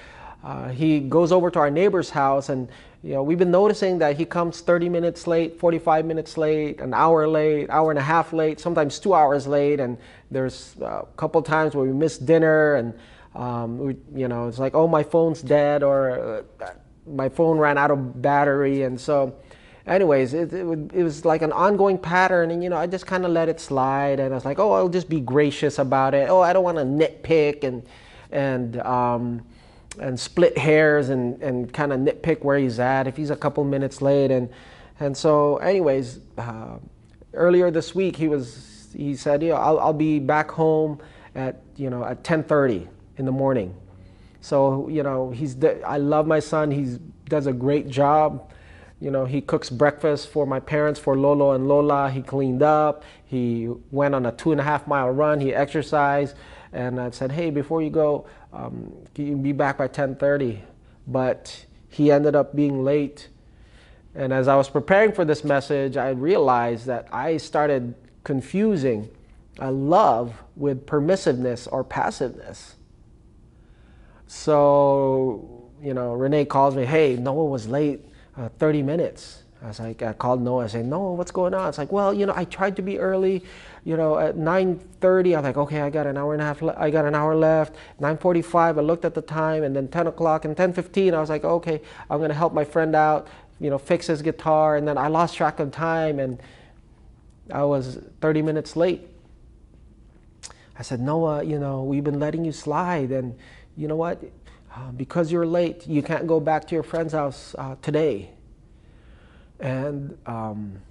uh, 0.43 0.69
he 0.69 0.99
goes 0.99 1.31
over 1.31 1.49
to 1.49 1.59
our 1.59 1.71
neighbor's 1.71 2.11
house 2.11 2.49
and 2.49 2.69
you 3.01 3.13
know, 3.13 3.23
we've 3.23 3.37
been 3.37 3.51
noticing 3.51 3.99
that 3.99 4.17
he 4.17 4.25
comes 4.25 4.61
30 4.61 4.89
minutes 4.89 5.27
late, 5.27 5.59
45 5.59 6.05
minutes 6.05 6.37
late, 6.37 6.79
an 6.79 6.91
hour 6.91 7.27
late, 7.27 7.69
hour 7.69 7.91
and 7.91 7.99
a 7.99 8.03
half 8.03 8.33
late, 8.33 8.59
sometimes 8.59 8.97
two 8.97 9.13
hours 9.13 9.45
late. 9.45 9.79
And 9.79 9.97
there's 10.31 10.75
a 10.81 11.05
couple 11.15 11.39
times 11.43 11.75
where 11.75 11.85
we 11.85 11.93
miss 11.93 12.17
dinner 12.17 12.75
and, 12.75 12.93
um, 13.35 13.77
we, 13.77 13.95
you 14.15 14.27
know, 14.27 14.47
it's 14.47 14.57
like, 14.57 14.73
oh, 14.73 14.87
my 14.87 15.03
phone's 15.03 15.43
dead 15.43 15.83
or 15.83 16.43
uh, 16.59 16.73
my 17.05 17.29
phone 17.29 17.59
ran 17.59 17.77
out 17.77 17.91
of 17.91 18.23
battery. 18.23 18.83
And 18.83 18.99
so, 18.99 19.35
anyways, 19.87 20.33
it, 20.33 20.53
it, 20.53 20.65
it 20.93 21.03
was 21.03 21.25
like 21.25 21.41
an 21.41 21.51
ongoing 21.51 21.97
pattern. 21.97 22.51
And, 22.51 22.63
you 22.63 22.69
know, 22.69 22.77
I 22.77 22.87
just 22.87 23.05
kind 23.05 23.25
of 23.25 23.31
let 23.31 23.49
it 23.49 23.59
slide. 23.59 24.19
And 24.19 24.33
I 24.33 24.35
was 24.35 24.45
like, 24.45 24.59
oh, 24.59 24.71
I'll 24.71 24.89
just 24.89 25.09
be 25.09 25.19
gracious 25.19 25.79
about 25.79 26.13
it. 26.13 26.29
Oh, 26.29 26.41
I 26.41 26.53
don't 26.53 26.63
want 26.63 26.77
to 26.77 26.83
nitpick 26.83 27.63
and, 27.63 27.83
and, 28.31 28.77
um, 28.81 29.45
and 29.99 30.19
split 30.19 30.57
hairs 30.57 31.09
and, 31.09 31.41
and 31.41 31.71
kind 31.73 31.93
of 31.93 31.99
nitpick 31.99 32.43
where 32.43 32.57
he's 32.57 32.79
at 32.79 33.07
if 33.07 33.15
he's 33.15 33.29
a 33.29 33.35
couple 33.35 33.63
minutes 33.63 34.01
late 34.01 34.31
and 34.31 34.49
and 34.99 35.15
so 35.15 35.57
anyways 35.57 36.19
uh, 36.37 36.77
earlier 37.33 37.71
this 37.71 37.95
week 37.95 38.15
he 38.15 38.27
was 38.27 38.87
he 38.95 39.15
said 39.15 39.41
you 39.41 39.49
know 39.49 39.55
I'll, 39.55 39.79
I'll 39.79 39.93
be 39.93 40.19
back 40.19 40.51
home 40.51 40.99
at 41.33 41.61
you 41.75 41.89
know 41.89 42.03
at 42.03 42.23
10:30 42.23 42.87
in 43.17 43.25
the 43.25 43.31
morning 43.31 43.75
so 44.41 44.87
you 44.89 45.03
know 45.03 45.31
he's 45.31 45.55
I 45.85 45.97
love 45.97 46.27
my 46.27 46.39
son 46.39 46.71
he 46.71 46.97
does 47.29 47.47
a 47.47 47.53
great 47.53 47.87
job 47.87 48.51
you 49.05 49.11
know 49.11 49.23
he 49.23 49.39
cooks 49.39 49.69
breakfast 49.69 50.29
for 50.29 50.47
my 50.47 50.59
parents 50.59 50.99
for 50.99 51.15
Lolo 51.15 51.51
and 51.51 51.67
Lola. 51.67 52.09
He 52.09 52.23
cleaned 52.23 52.63
up. 52.63 53.03
He 53.23 53.69
went 53.91 54.15
on 54.15 54.25
a 54.25 54.31
two 54.31 54.51
and 54.51 54.59
a 54.59 54.63
half 54.63 54.87
mile 54.87 55.11
run. 55.11 55.39
He 55.39 55.53
exercised. 55.53 56.35
And 56.73 56.99
I 56.99 57.11
said 57.11 57.31
hey 57.31 57.51
before 57.51 57.83
you 57.83 57.91
go 57.91 58.25
um, 58.51 58.91
can 59.13 59.43
be 59.43 59.51
back 59.51 59.77
by 59.77 59.87
10:30, 59.87 60.57
but 61.05 61.65
he 61.87 62.11
ended 62.11 62.35
up 62.35 62.55
being 62.55 62.83
late. 62.83 63.29
And 64.15 64.33
as 64.33 64.47
I 64.47 64.55
was 64.55 64.69
preparing 64.69 65.11
for 65.11 65.23
this 65.23 65.43
message, 65.43 65.97
I 65.97 66.09
realized 66.09 66.87
that 66.87 67.07
I 67.11 67.37
started 67.37 67.93
confusing 68.23 69.07
a 69.59 69.71
love 69.71 70.41
with 70.55 70.87
permissiveness 70.87 71.67
or 71.71 71.83
passiveness. 71.83 72.75
So, 74.25 75.69
you 75.79 75.93
know, 75.93 76.13
Renee 76.13 76.45
calls 76.45 76.75
me, 76.75 76.85
hey, 76.85 77.17
Noah 77.17 77.45
was 77.45 77.67
late 77.67 78.03
uh, 78.37 78.49
30 78.59 78.81
minutes. 78.81 79.43
I 79.61 79.69
was 79.69 79.79
like, 79.79 80.03
I 80.03 80.13
called 80.13 80.41
Noah. 80.41 80.65
I 80.65 80.67
said, 80.67 80.85
Noah, 80.85 81.13
what's 81.13 81.31
going 81.31 81.53
on? 81.53 81.69
It's 81.69 81.77
like, 81.77 81.91
well, 81.91 82.13
you 82.13 82.25
know, 82.25 82.33
I 82.35 82.43
tried 82.45 82.75
to 82.75 82.81
be 82.81 82.99
early. 82.99 83.43
You 83.83 83.97
know, 83.97 84.17
at 84.19 84.35
9:30, 84.35 85.37
I'm 85.37 85.43
like, 85.43 85.57
okay, 85.57 85.81
I 85.81 85.89
got 85.89 86.05
an 86.05 86.17
hour 86.17 86.33
and 86.33 86.41
a 86.41 86.45
half. 86.45 86.61
Le- 86.61 86.75
I 86.77 86.89
got 86.89 87.05
an 87.05 87.15
hour 87.15 87.35
left. 87.35 87.75
9:45, 87.99 88.77
I 88.77 88.81
looked 88.81 89.05
at 89.05 89.13
the 89.13 89.21
time, 89.21 89.63
and 89.63 89.75
then 89.75 89.87
10 89.87 90.07
o'clock 90.07 90.45
and 90.45 90.55
10:15, 90.55 91.13
I 91.13 91.19
was 91.19 91.29
like, 91.29 91.43
okay, 91.43 91.81
I'm 92.09 92.19
gonna 92.19 92.33
help 92.33 92.53
my 92.53 92.63
friend 92.63 92.95
out. 92.95 93.27
You 93.59 93.69
know, 93.69 93.77
fix 93.77 94.07
his 94.07 94.21
guitar, 94.21 94.75
and 94.75 94.87
then 94.87 94.97
I 94.97 95.07
lost 95.07 95.35
track 95.35 95.59
of 95.59 95.71
time, 95.71 96.19
and 96.19 96.39
I 97.51 97.63
was 97.63 97.99
30 98.21 98.41
minutes 98.41 98.75
late. 98.75 99.07
I 100.77 100.81
said, 100.83 100.99
Noah, 100.99 101.43
you 101.43 101.57
know, 101.57 101.83
we've 101.83 102.03
been 102.03 102.19
letting 102.19 102.43
you 102.43 102.51
slide, 102.51 103.11
and 103.11 103.37
you 103.77 103.87
know 103.87 103.95
what? 103.95 104.21
Because 104.95 105.31
you're 105.31 105.45
late, 105.45 105.87
you 105.87 106.01
can't 106.01 106.27
go 106.27 106.39
back 106.39 106.67
to 106.67 106.75
your 106.75 106.83
friend's 106.83 107.13
house 107.13 107.55
uh, 107.57 107.75
today 107.81 108.35
and 109.59 110.17
um, 110.25 110.81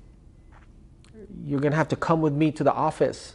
you're 1.44 1.60
going 1.60 1.72
to 1.72 1.76
have 1.76 1.88
to 1.88 1.96
come 1.96 2.20
with 2.20 2.32
me 2.32 2.50
to 2.52 2.64
the 2.64 2.72
office. 2.72 3.34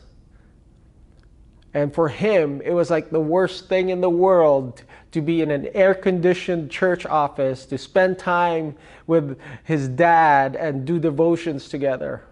And 1.73 1.93
for 1.93 2.09
him, 2.09 2.61
it 2.61 2.71
was 2.71 2.89
like 2.89 3.11
the 3.11 3.19
worst 3.19 3.69
thing 3.69 3.89
in 3.89 4.01
the 4.01 4.09
world 4.09 4.83
to 5.11 5.21
be 5.21 5.41
in 5.41 5.51
an 5.51 5.67
air 5.75 5.93
conditioned 5.93 6.71
church 6.71 7.05
office, 7.05 7.65
to 7.67 7.77
spend 7.77 8.17
time 8.17 8.75
with 9.05 9.39
his 9.63 9.87
dad 9.87 10.55
and 10.55 10.85
do 10.85 10.99
devotions 10.99 11.69
together. 11.69 12.23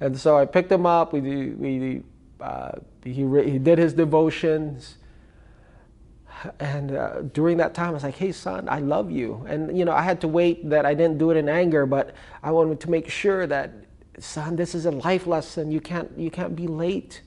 And 0.00 0.18
so 0.18 0.38
I 0.38 0.46
picked 0.46 0.72
him 0.72 0.86
up. 0.86 1.12
We, 1.12 1.20
we, 1.50 2.02
uh, 2.40 2.72
he, 3.04 3.12
he 3.12 3.58
did 3.58 3.78
his 3.78 3.92
devotions 3.92 4.96
and 6.58 6.96
uh, 6.96 7.22
during 7.32 7.56
that 7.58 7.74
time, 7.74 7.90
I 7.90 7.92
was 7.92 8.02
like, 8.02 8.16
"Hey, 8.16 8.32
son, 8.32 8.68
I 8.68 8.80
love 8.80 9.10
you." 9.10 9.44
And 9.48 9.76
you 9.76 9.84
know, 9.84 9.92
I 9.92 10.02
had 10.02 10.20
to 10.22 10.28
wait 10.28 10.68
that 10.70 10.86
I 10.86 10.94
didn't 10.94 11.18
do 11.18 11.30
it 11.30 11.36
in 11.36 11.48
anger, 11.48 11.86
but 11.86 12.14
I 12.42 12.50
wanted 12.50 12.80
to 12.80 12.90
make 12.90 13.08
sure 13.08 13.46
that 13.46 13.72
son, 14.18 14.56
this 14.56 14.74
is 14.74 14.86
a 14.86 14.90
life 14.90 15.26
lesson. 15.26 15.70
You 15.70 15.80
can't, 15.80 16.10
you 16.16 16.30
can't 16.30 16.54
be 16.54 16.66
late. 16.66 17.22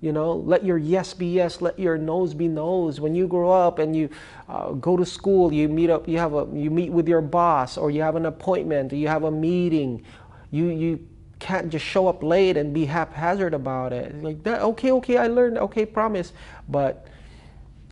You 0.00 0.12
know, 0.12 0.32
let 0.32 0.64
your 0.64 0.78
yes 0.78 1.12
be 1.12 1.26
yes, 1.26 1.60
let 1.60 1.76
your 1.78 1.98
no's 1.98 2.32
be 2.32 2.46
no's. 2.46 3.00
When 3.00 3.14
you 3.16 3.26
grow 3.26 3.50
up 3.50 3.80
and 3.80 3.96
you 3.96 4.08
uh, 4.48 4.70
go 4.72 4.96
to 4.96 5.04
school, 5.04 5.52
you 5.52 5.68
meet 5.68 5.90
up, 5.90 6.06
you 6.06 6.18
have 6.18 6.34
a, 6.34 6.46
you 6.52 6.70
meet 6.70 6.92
with 6.92 7.08
your 7.08 7.20
boss, 7.20 7.76
or 7.76 7.90
you 7.90 8.02
have 8.02 8.14
an 8.14 8.26
appointment, 8.26 8.92
you 8.92 9.08
have 9.08 9.24
a 9.24 9.30
meeting. 9.30 10.04
You 10.52 10.66
you 10.66 11.06
can't 11.40 11.68
just 11.68 11.84
show 11.84 12.06
up 12.08 12.22
late 12.22 12.56
and 12.56 12.72
be 12.72 12.84
haphazard 12.84 13.54
about 13.54 13.92
it. 13.92 14.22
Like 14.22 14.42
that, 14.44 14.62
okay, 14.62 14.92
okay, 14.92 15.16
I 15.16 15.26
learned, 15.26 15.58
okay, 15.58 15.84
promise. 15.84 16.32
But 16.68 17.06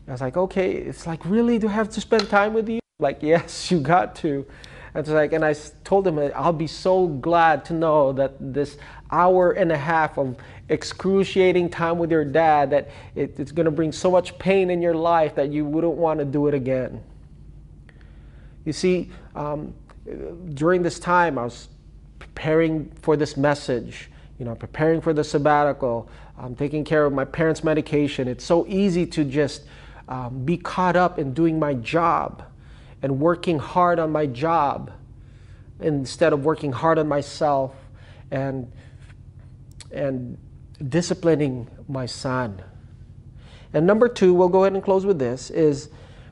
I 0.08 0.12
was 0.12 0.20
like, 0.20 0.36
okay, 0.36 0.72
it's 0.72 1.06
like, 1.06 1.24
really, 1.24 1.58
do 1.58 1.68
I 1.68 1.72
have 1.72 1.90
to 1.90 2.00
spend 2.00 2.28
time 2.28 2.54
with 2.54 2.68
you? 2.68 2.80
Like, 2.98 3.22
yes, 3.22 3.70
you 3.70 3.80
got 3.80 4.14
to. 4.16 4.46
And 4.94 5.00
it's 5.00 5.10
like, 5.10 5.34
and 5.34 5.44
I 5.44 5.54
told 5.84 6.06
him, 6.06 6.18
I'll 6.34 6.50
be 6.54 6.66
so 6.66 7.08
glad 7.08 7.62
to 7.66 7.74
know 7.74 8.14
that 8.14 8.32
this 8.40 8.78
hour 9.10 9.52
and 9.52 9.70
a 9.70 9.76
half 9.76 10.16
of 10.16 10.34
excruciating 10.70 11.68
time 11.68 11.98
with 11.98 12.10
your 12.10 12.24
dad, 12.24 12.70
that 12.70 12.88
it, 13.14 13.38
it's 13.38 13.52
going 13.52 13.66
to 13.66 13.70
bring 13.70 13.92
so 13.92 14.10
much 14.10 14.38
pain 14.38 14.70
in 14.70 14.80
your 14.80 14.94
life 14.94 15.34
that 15.34 15.52
you 15.52 15.66
wouldn't 15.66 15.92
want 15.92 16.20
to 16.20 16.24
do 16.24 16.46
it 16.46 16.54
again. 16.54 17.02
You 18.64 18.72
see, 18.72 19.10
um, 19.34 19.74
during 20.54 20.82
this 20.82 20.98
time, 20.98 21.36
I 21.36 21.44
was 21.44 21.68
preparing 22.18 22.90
for 23.02 23.14
this 23.14 23.36
message, 23.36 24.10
you 24.38 24.46
know, 24.46 24.54
preparing 24.54 25.02
for 25.02 25.12
the 25.12 25.22
sabbatical, 25.22 26.08
I'm 26.38 26.54
taking 26.54 26.84
care 26.84 27.04
of 27.04 27.12
my 27.12 27.26
parents' 27.26 27.62
medication. 27.62 28.28
It's 28.28 28.44
so 28.44 28.66
easy 28.66 29.04
to 29.06 29.24
just 29.24 29.64
um, 30.08 30.44
be 30.44 30.56
caught 30.56 30.96
up 30.96 31.18
in 31.18 31.34
doing 31.34 31.58
my 31.58 31.74
job 31.74 32.44
and 33.02 33.20
working 33.20 33.58
hard 33.58 33.98
on 33.98 34.10
my 34.10 34.26
job 34.26 34.92
instead 35.80 36.32
of 36.32 36.44
working 36.44 36.72
hard 36.72 36.98
on 36.98 37.06
myself 37.08 37.74
and 38.30 38.70
and 39.92 40.38
disciplining 40.88 41.68
my 41.88 42.06
son. 42.06 42.62
And 43.72 43.86
number 43.86 44.08
two, 44.08 44.34
we'll 44.34 44.48
go 44.48 44.64
ahead 44.64 44.74
and 44.74 44.82
close 44.82 45.06
with 45.06 45.18
this, 45.18 45.50
is 45.50 45.90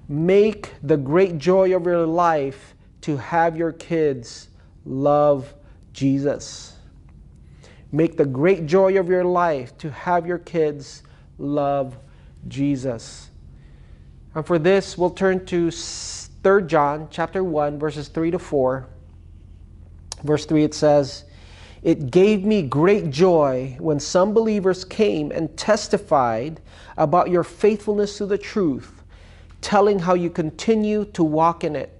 make 0.08 0.74
the 0.82 0.96
great 0.96 1.38
joy 1.38 1.74
of 1.74 1.84
your 1.86 2.06
life 2.06 2.74
to 3.02 3.16
have 3.16 3.56
your 3.56 3.72
kids 3.72 4.48
love 4.84 5.52
Jesus. 5.92 6.76
Make 7.92 8.16
the 8.16 8.26
great 8.26 8.66
joy 8.66 8.98
of 8.98 9.08
your 9.08 9.24
life 9.24 9.76
to 9.78 9.90
have 9.90 10.26
your 10.26 10.38
kids 10.38 11.02
love 11.38 11.96
Jesus. 12.48 13.30
And 14.34 14.44
for 14.44 14.58
this, 14.58 14.98
we'll 14.98 15.10
turn 15.10 15.46
to 15.46 15.70
3 15.70 16.66
John 16.66 17.08
chapter 17.10 17.44
1 17.44 17.78
verses 17.78 18.08
3 18.08 18.32
to 18.32 18.38
4. 18.38 18.86
Verse 20.24 20.46
3 20.46 20.64
it 20.64 20.74
says, 20.74 21.24
"It 21.82 22.10
gave 22.10 22.44
me 22.44 22.62
great 22.62 23.10
joy 23.10 23.76
when 23.78 24.00
some 24.00 24.34
believers 24.34 24.84
came 24.84 25.30
and 25.30 25.56
testified 25.56 26.60
about 26.96 27.30
your 27.30 27.44
faithfulness 27.44 28.18
to 28.18 28.26
the 28.26 28.38
truth, 28.38 29.02
telling 29.60 30.00
how 30.00 30.14
you 30.14 30.30
continue 30.30 31.04
to 31.06 31.22
walk 31.22 31.62
in 31.62 31.76
it." 31.76 31.90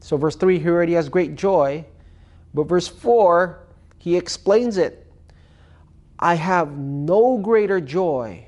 So 0.00 0.16
verse 0.16 0.34
3 0.34 0.58
he 0.58 0.68
already 0.68 0.94
has 0.94 1.08
great 1.08 1.36
joy. 1.36 1.84
But 2.52 2.64
verse 2.64 2.88
4, 2.88 3.60
he 3.98 4.16
explains 4.16 4.76
it. 4.76 5.06
I 6.18 6.34
have 6.34 6.76
no 6.76 7.38
greater 7.38 7.80
joy 7.80 8.46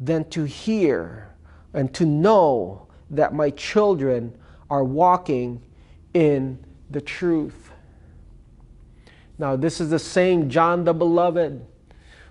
than 0.00 0.24
to 0.30 0.44
hear 0.44 1.28
and 1.76 1.92
to 1.94 2.06
know 2.06 2.88
that 3.10 3.34
my 3.34 3.50
children 3.50 4.36
are 4.70 4.82
walking 4.82 5.62
in 6.14 6.58
the 6.90 7.00
truth. 7.00 7.70
Now, 9.38 9.54
this 9.54 9.80
is 9.80 9.90
the 9.90 9.98
same 9.98 10.48
John 10.48 10.84
the 10.84 10.94
Beloved 10.94 11.64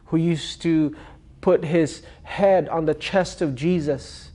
who 0.06 0.18
used 0.18 0.62
to 0.64 0.96
put 1.42 1.64
his 1.64 2.02
head 2.24 2.68
on 2.70 2.86
the 2.86 2.96
chest 2.96 3.42
of 3.42 3.54
Jesus. 3.54 4.32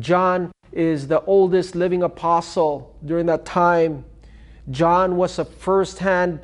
John 0.00 0.50
is 0.72 1.06
the 1.06 1.22
oldest 1.22 1.76
living 1.76 2.02
apostle 2.02 2.96
during 3.04 3.26
that 3.26 3.44
time. 3.44 4.04
John 4.70 5.16
was 5.16 5.38
a 5.38 5.44
first-hand 5.44 6.40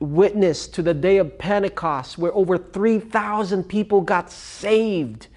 witness 0.00 0.66
to 0.68 0.82
the 0.82 0.92
day 0.92 1.18
of 1.18 1.38
Pentecost 1.38 2.18
where 2.18 2.34
over 2.34 2.58
3,000 2.58 3.64
people 3.64 4.00
got 4.00 4.30
saved 4.30 5.28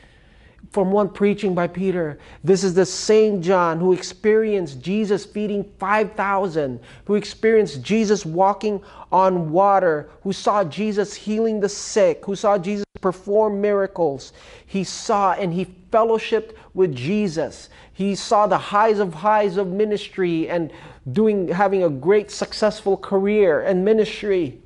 from 0.71 0.91
one 0.91 1.09
preaching 1.09 1.55
by 1.55 1.67
Peter. 1.67 2.19
This 2.43 2.63
is 2.63 2.73
the 2.73 2.85
same 2.85 3.41
John 3.41 3.79
who 3.79 3.93
experienced 3.93 4.81
Jesus 4.81 5.25
feeding 5.25 5.63
5,000, 5.79 6.79
who 7.05 7.15
experienced 7.15 7.81
Jesus 7.81 8.25
walking 8.25 8.81
on 9.11 9.51
water, 9.51 10.09
who 10.23 10.33
saw 10.33 10.63
Jesus 10.63 11.13
healing 11.13 11.59
the 11.59 11.69
sick, 11.69 12.25
who 12.25 12.35
saw 12.35 12.57
Jesus 12.57 12.85
perform 13.01 13.61
miracles. 13.61 14.33
He 14.65 14.83
saw 14.83 15.33
and 15.33 15.53
he 15.53 15.65
fellowshipped 15.91 16.53
with 16.73 16.95
Jesus. 16.95 17.69
He 17.93 18.15
saw 18.15 18.47
the 18.47 18.57
highs 18.57 18.99
of 18.99 19.13
highs 19.13 19.57
of 19.57 19.67
ministry 19.67 20.49
and 20.49 20.71
doing 21.11 21.47
having 21.47 21.83
a 21.83 21.89
great 21.89 22.29
successful 22.29 22.97
career 22.97 23.61
and 23.61 23.85
ministry. 23.85 24.61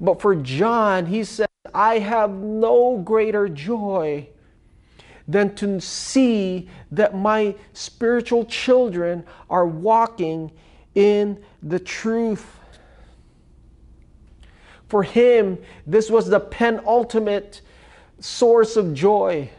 But 0.00 0.20
for 0.20 0.34
John, 0.34 1.06
he 1.06 1.24
said, 1.24 1.48
I 1.74 1.98
have 1.98 2.30
no 2.30 2.98
greater 2.98 3.48
joy 3.48 4.28
than 5.28 5.54
to 5.56 5.80
see 5.80 6.68
that 6.92 7.14
my 7.14 7.54
spiritual 7.72 8.44
children 8.44 9.24
are 9.50 9.66
walking 9.66 10.52
in 10.94 11.42
the 11.62 11.78
truth. 11.78 12.46
For 14.88 15.02
him, 15.02 15.58
this 15.86 16.10
was 16.10 16.28
the 16.28 16.40
penultimate 16.40 17.60
source 18.20 18.76
of 18.76 18.94
joy 18.94 19.50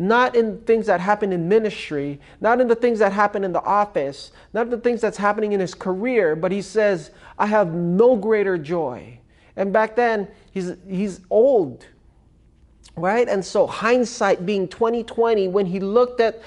not 0.00 0.34
in 0.34 0.56
things 0.62 0.86
that 0.86 0.98
happen 0.98 1.30
in 1.30 1.46
ministry, 1.46 2.18
not 2.40 2.58
in 2.58 2.68
the 2.68 2.74
things 2.74 2.98
that 3.00 3.12
happen 3.12 3.44
in 3.44 3.52
the 3.52 3.62
office, 3.62 4.32
not 4.54 4.70
the 4.70 4.78
things 4.78 4.98
that's 4.98 5.18
happening 5.18 5.52
in 5.52 5.60
his 5.60 5.74
career, 5.74 6.34
but 6.34 6.50
he 6.50 6.62
says, 6.62 7.10
I 7.38 7.44
have 7.44 7.74
no 7.74 8.16
greater 8.16 8.56
joy. 8.56 9.20
And 9.56 9.74
back 9.74 9.96
then, 9.96 10.26
he's, 10.52 10.72
he's 10.88 11.20
old, 11.28 11.86
right? 12.96 13.28
And 13.28 13.44
so 13.44 13.66
hindsight 13.66 14.44
being 14.46 14.68
2020, 14.68 15.48
when 15.48 15.66
he 15.66 15.80
looked 15.80 16.20
at 16.20 16.42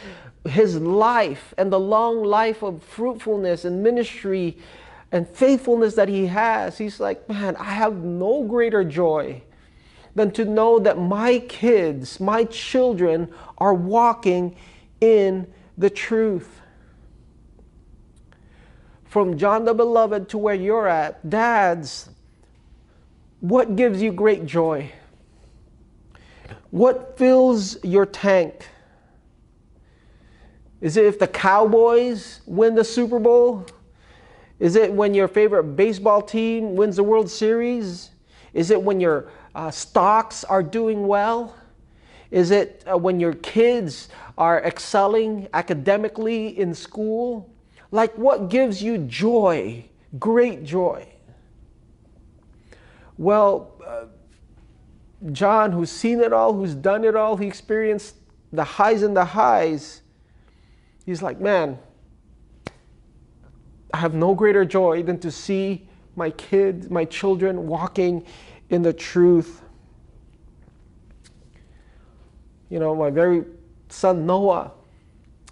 his 0.45 0.77
life 0.77 1.53
and 1.57 1.71
the 1.71 1.79
long 1.79 2.23
life 2.23 2.63
of 2.63 2.83
fruitfulness 2.83 3.65
and 3.65 3.81
ministry 3.81 4.57
and 5.11 5.27
faithfulness 5.27 5.95
that 5.95 6.09
he 6.09 6.27
has, 6.27 6.77
he's 6.77 6.99
like, 6.99 7.27
man, 7.29 7.55
I 7.55 7.73
have 7.73 7.95
no 8.03 8.43
greater 8.43 8.83
joy 8.83 9.41
than 10.15 10.31
to 10.31 10.45
know 10.45 10.79
that 10.79 10.97
my 10.97 11.39
kids, 11.39 12.19
my 12.19 12.43
children, 12.45 13.33
are 13.57 13.73
walking 13.73 14.55
in 15.01 15.47
the 15.77 15.89
truth. 15.89 16.61
From 19.05 19.37
John 19.37 19.65
the 19.65 19.73
Beloved 19.73 20.29
to 20.29 20.37
where 20.37 20.55
you're 20.55 20.87
at, 20.87 21.29
dads, 21.29 22.09
what 23.39 23.75
gives 23.75 24.01
you 24.01 24.11
great 24.11 24.45
joy? 24.45 24.91
What 26.73 27.19
fills 27.19 27.77
your 27.83 28.07
tank? 28.07 28.67
Is 30.81 30.97
it 30.97 31.05
if 31.05 31.19
the 31.19 31.27
Cowboys 31.27 32.41
win 32.47 32.73
the 32.73 32.83
Super 32.83 33.19
Bowl? 33.19 33.67
Is 34.57 34.75
it 34.75 34.91
when 34.91 35.13
your 35.13 35.27
favorite 35.27 35.75
baseball 35.75 36.19
team 36.19 36.75
wins 36.75 36.95
the 36.95 37.03
World 37.03 37.29
Series? 37.29 38.09
Is 38.55 38.71
it 38.71 38.81
when 38.81 38.99
your 38.99 39.29
uh, 39.53 39.69
stocks 39.69 40.43
are 40.43 40.63
doing 40.63 41.05
well? 41.05 41.55
Is 42.31 42.49
it 42.49 42.83
uh, 42.91 42.97
when 42.97 43.19
your 43.19 43.35
kids 43.35 44.09
are 44.35 44.59
excelling 44.63 45.49
academically 45.53 46.57
in 46.57 46.73
school? 46.73 47.53
Like 47.91 48.17
what 48.17 48.49
gives 48.49 48.81
you 48.81 48.97
joy, 48.97 49.85
great 50.17 50.63
joy? 50.63 51.07
Well, 53.19 53.72
John, 55.31 55.71
who's 55.71 55.91
seen 55.91 56.19
it 56.19 56.33
all, 56.33 56.53
who's 56.53 56.75
done 56.75 57.05
it 57.05 57.15
all, 57.15 57.37
he 57.37 57.47
experienced 57.47 58.15
the 58.51 58.63
highs 58.63 59.03
and 59.03 59.15
the 59.15 59.25
highs. 59.25 60.01
He's 61.05 61.21
like, 61.21 61.39
man, 61.39 61.79
I 63.93 63.97
have 63.97 64.13
no 64.13 64.33
greater 64.33 64.65
joy 64.65 65.03
than 65.03 65.19
to 65.19 65.31
see 65.31 65.87
my 66.15 66.29
kids, 66.31 66.89
my 66.89 67.05
children 67.05 67.67
walking 67.67 68.25
in 68.69 68.81
the 68.81 68.93
truth. 68.93 69.61
You 72.69 72.79
know, 72.79 72.95
my 72.95 73.09
very 73.09 73.43
son 73.89 74.25
Noah, 74.25 74.71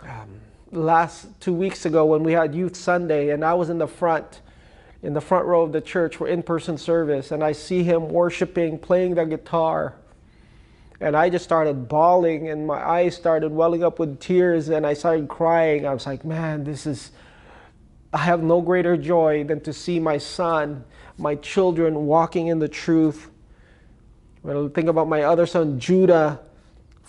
um, 0.01 0.41
last 0.71 1.27
two 1.39 1.53
weeks 1.53 1.85
ago 1.85 2.05
when 2.05 2.23
we 2.23 2.33
had 2.33 2.55
Youth 2.55 2.75
Sunday, 2.75 3.29
and 3.29 3.45
I 3.45 3.53
was 3.53 3.69
in 3.69 3.77
the 3.77 3.87
front, 3.87 4.40
in 5.03 5.13
the 5.13 5.21
front 5.21 5.45
row 5.45 5.63
of 5.63 5.71
the 5.71 5.81
church 5.81 6.17
for 6.17 6.27
in 6.27 6.43
person 6.43 6.77
service, 6.77 7.31
and 7.31 7.43
I 7.43 7.53
see 7.53 7.83
him 7.83 8.09
worshiping, 8.09 8.77
playing 8.77 9.15
the 9.15 9.25
guitar. 9.25 9.95
And 10.99 11.17
I 11.17 11.29
just 11.29 11.43
started 11.43 11.87
bawling, 11.87 12.49
and 12.49 12.67
my 12.67 12.77
eyes 12.79 13.15
started 13.15 13.51
welling 13.51 13.83
up 13.83 13.97
with 13.97 14.19
tears, 14.19 14.69
and 14.69 14.85
I 14.85 14.93
started 14.93 15.27
crying. 15.27 15.87
I 15.87 15.93
was 15.93 16.05
like, 16.05 16.23
man, 16.23 16.63
this 16.63 16.85
is 16.85 17.11
I 18.13 18.19
have 18.19 18.43
no 18.43 18.61
greater 18.61 18.97
joy 18.97 19.45
than 19.45 19.61
to 19.61 19.73
see 19.73 19.99
my 19.99 20.17
son, 20.17 20.83
my 21.17 21.35
children 21.35 22.05
walking 22.05 22.47
in 22.47 22.59
the 22.59 22.67
truth. 22.67 23.29
When 24.41 24.57
I 24.57 24.67
think 24.67 24.89
about 24.89 25.07
my 25.07 25.23
other 25.23 25.45
son, 25.45 25.79
Judah, 25.79 26.41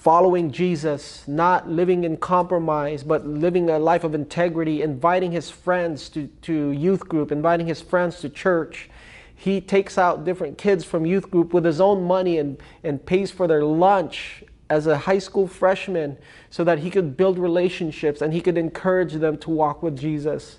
following 0.03 0.51
Jesus, 0.51 1.23
not 1.29 1.71
living 1.71 2.03
in 2.03 2.17
compromise, 2.17 3.05
but 3.05 3.25
living 3.25 3.71
a 3.71 3.79
life 3.79 4.03
of 4.03 4.17
integrity, 4.17 4.83
inviting 4.83 5.31
his 5.31 5.49
friends 5.49 6.09
to, 6.09 6.27
to 6.43 6.73
youth 6.73 7.09
group, 7.09 7.31
inviting 7.31 7.69
his 7.69 7.81
friends 7.81 8.19
to 8.19 8.29
church. 8.29 8.91
He 9.33 9.61
takes 9.61 9.97
out 9.97 10.25
different 10.25 10.59
kids 10.59 10.85
from 10.85 11.07
youth 11.07 11.31
group 11.31 11.55
with 11.55 11.65
his 11.65 11.81
own 11.81 12.03
money 12.03 12.39
and, 12.39 12.61
and 12.83 13.07
pays 13.07 13.31
for 13.31 13.47
their 13.47 13.63
lunch 13.63 14.43
as 14.69 14.89
a 14.89 14.99
high 14.99 15.21
school 15.21 15.47
freshman 15.47 16.19
so 16.51 16.65
that 16.65 16.81
he 16.81 16.91
could 16.91 17.17
build 17.17 17.39
relationships 17.39 18.21
and 18.21 18.33
he 18.33 18.41
could 18.41 18.59
encourage 18.59 19.13
them 19.13 19.39
to 19.39 19.51
walk 19.51 19.85
with 19.85 19.97
Jesus. 19.97 20.59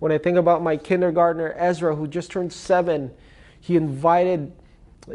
When 0.00 0.10
I 0.10 0.18
think 0.18 0.36
about 0.36 0.64
my 0.64 0.76
kindergartner, 0.76 1.54
Ezra, 1.56 1.94
who 1.94 2.08
just 2.08 2.32
turned 2.32 2.52
seven, 2.52 3.12
he 3.60 3.76
invited 3.76 4.50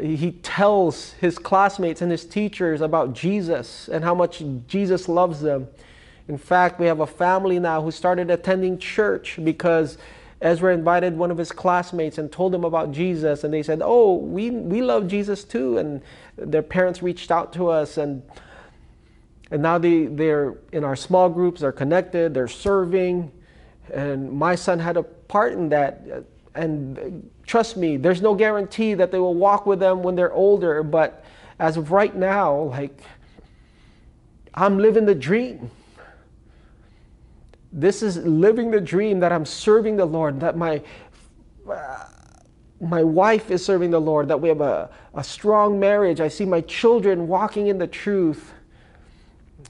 he 0.00 0.32
tells 0.32 1.12
his 1.14 1.38
classmates 1.38 2.02
and 2.02 2.10
his 2.10 2.24
teachers 2.24 2.80
about 2.80 3.12
Jesus 3.12 3.88
and 3.88 4.04
how 4.04 4.14
much 4.14 4.42
Jesus 4.66 5.08
loves 5.08 5.40
them. 5.40 5.68
In 6.28 6.38
fact, 6.38 6.80
we 6.80 6.86
have 6.86 7.00
a 7.00 7.06
family 7.06 7.58
now 7.58 7.82
who 7.82 7.90
started 7.90 8.30
attending 8.30 8.78
church 8.78 9.38
because 9.42 9.98
Ezra 10.40 10.74
invited 10.74 11.16
one 11.16 11.30
of 11.30 11.38
his 11.38 11.50
classmates 11.50 12.18
and 12.18 12.30
told 12.30 12.52
them 12.52 12.64
about 12.64 12.92
Jesus, 12.92 13.44
and 13.44 13.54
they 13.54 13.62
said, 13.62 13.80
"Oh, 13.82 14.16
we 14.16 14.50
we 14.50 14.82
love 14.82 15.08
Jesus 15.08 15.44
too." 15.44 15.78
And 15.78 16.02
their 16.36 16.62
parents 16.62 17.02
reached 17.02 17.30
out 17.30 17.52
to 17.54 17.68
us, 17.68 17.96
and 17.96 18.22
and 19.50 19.62
now 19.62 19.78
they 19.78 20.06
they're 20.06 20.56
in 20.72 20.84
our 20.84 20.96
small 20.96 21.30
groups. 21.30 21.62
They're 21.62 21.72
connected. 21.72 22.34
They're 22.34 22.48
serving, 22.48 23.32
and 23.92 24.30
my 24.30 24.56
son 24.56 24.78
had 24.78 24.96
a 24.98 25.02
part 25.02 25.54
in 25.54 25.70
that 25.70 26.02
and 26.54 27.30
trust 27.46 27.76
me, 27.76 27.96
there's 27.96 28.20
no 28.20 28.34
guarantee 28.34 28.94
that 28.94 29.10
they 29.10 29.18
will 29.18 29.34
walk 29.34 29.66
with 29.66 29.78
them 29.78 30.02
when 30.02 30.16
they're 30.16 30.32
older. 30.32 30.82
But 30.82 31.24
as 31.58 31.76
of 31.76 31.92
right 31.92 32.14
now, 32.14 32.54
like, 32.54 32.98
I'm 34.54 34.78
living 34.78 35.06
the 35.06 35.14
dream. 35.14 35.70
This 37.72 38.02
is 38.02 38.16
living 38.18 38.70
the 38.70 38.80
dream 38.80 39.20
that 39.20 39.32
I'm 39.32 39.44
serving 39.44 39.96
the 39.96 40.06
Lord, 40.06 40.40
that 40.40 40.56
my, 40.56 40.82
my 42.80 43.04
wife 43.04 43.50
is 43.50 43.64
serving 43.64 43.90
the 43.90 44.00
Lord, 44.00 44.28
that 44.28 44.40
we 44.40 44.48
have 44.48 44.62
a, 44.62 44.90
a 45.14 45.22
strong 45.22 45.78
marriage. 45.78 46.20
I 46.20 46.28
see 46.28 46.46
my 46.46 46.62
children 46.62 47.28
walking 47.28 47.66
in 47.66 47.78
the 47.78 47.86
truth. 47.86 48.52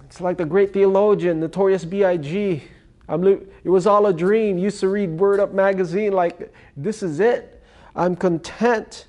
It's 0.05 0.21
like 0.21 0.37
the 0.37 0.45
great 0.45 0.73
theologian, 0.73 1.41
Notorious 1.41 1.85
B.I.G. 1.85 2.63
I'm 3.09 3.25
it 3.27 3.69
was 3.69 3.87
all 3.87 4.07
a 4.07 4.13
dream. 4.13 4.59
Used 4.59 4.81
to 4.81 4.89
read 4.89 5.11
Word 5.11 5.41
Up 5.41 5.53
magazine 5.53 6.13
like 6.13 6.53
this 6.77 7.03
is 7.03 7.21
it. 7.21 7.56
I'm 7.97 8.15
content. 8.15 9.07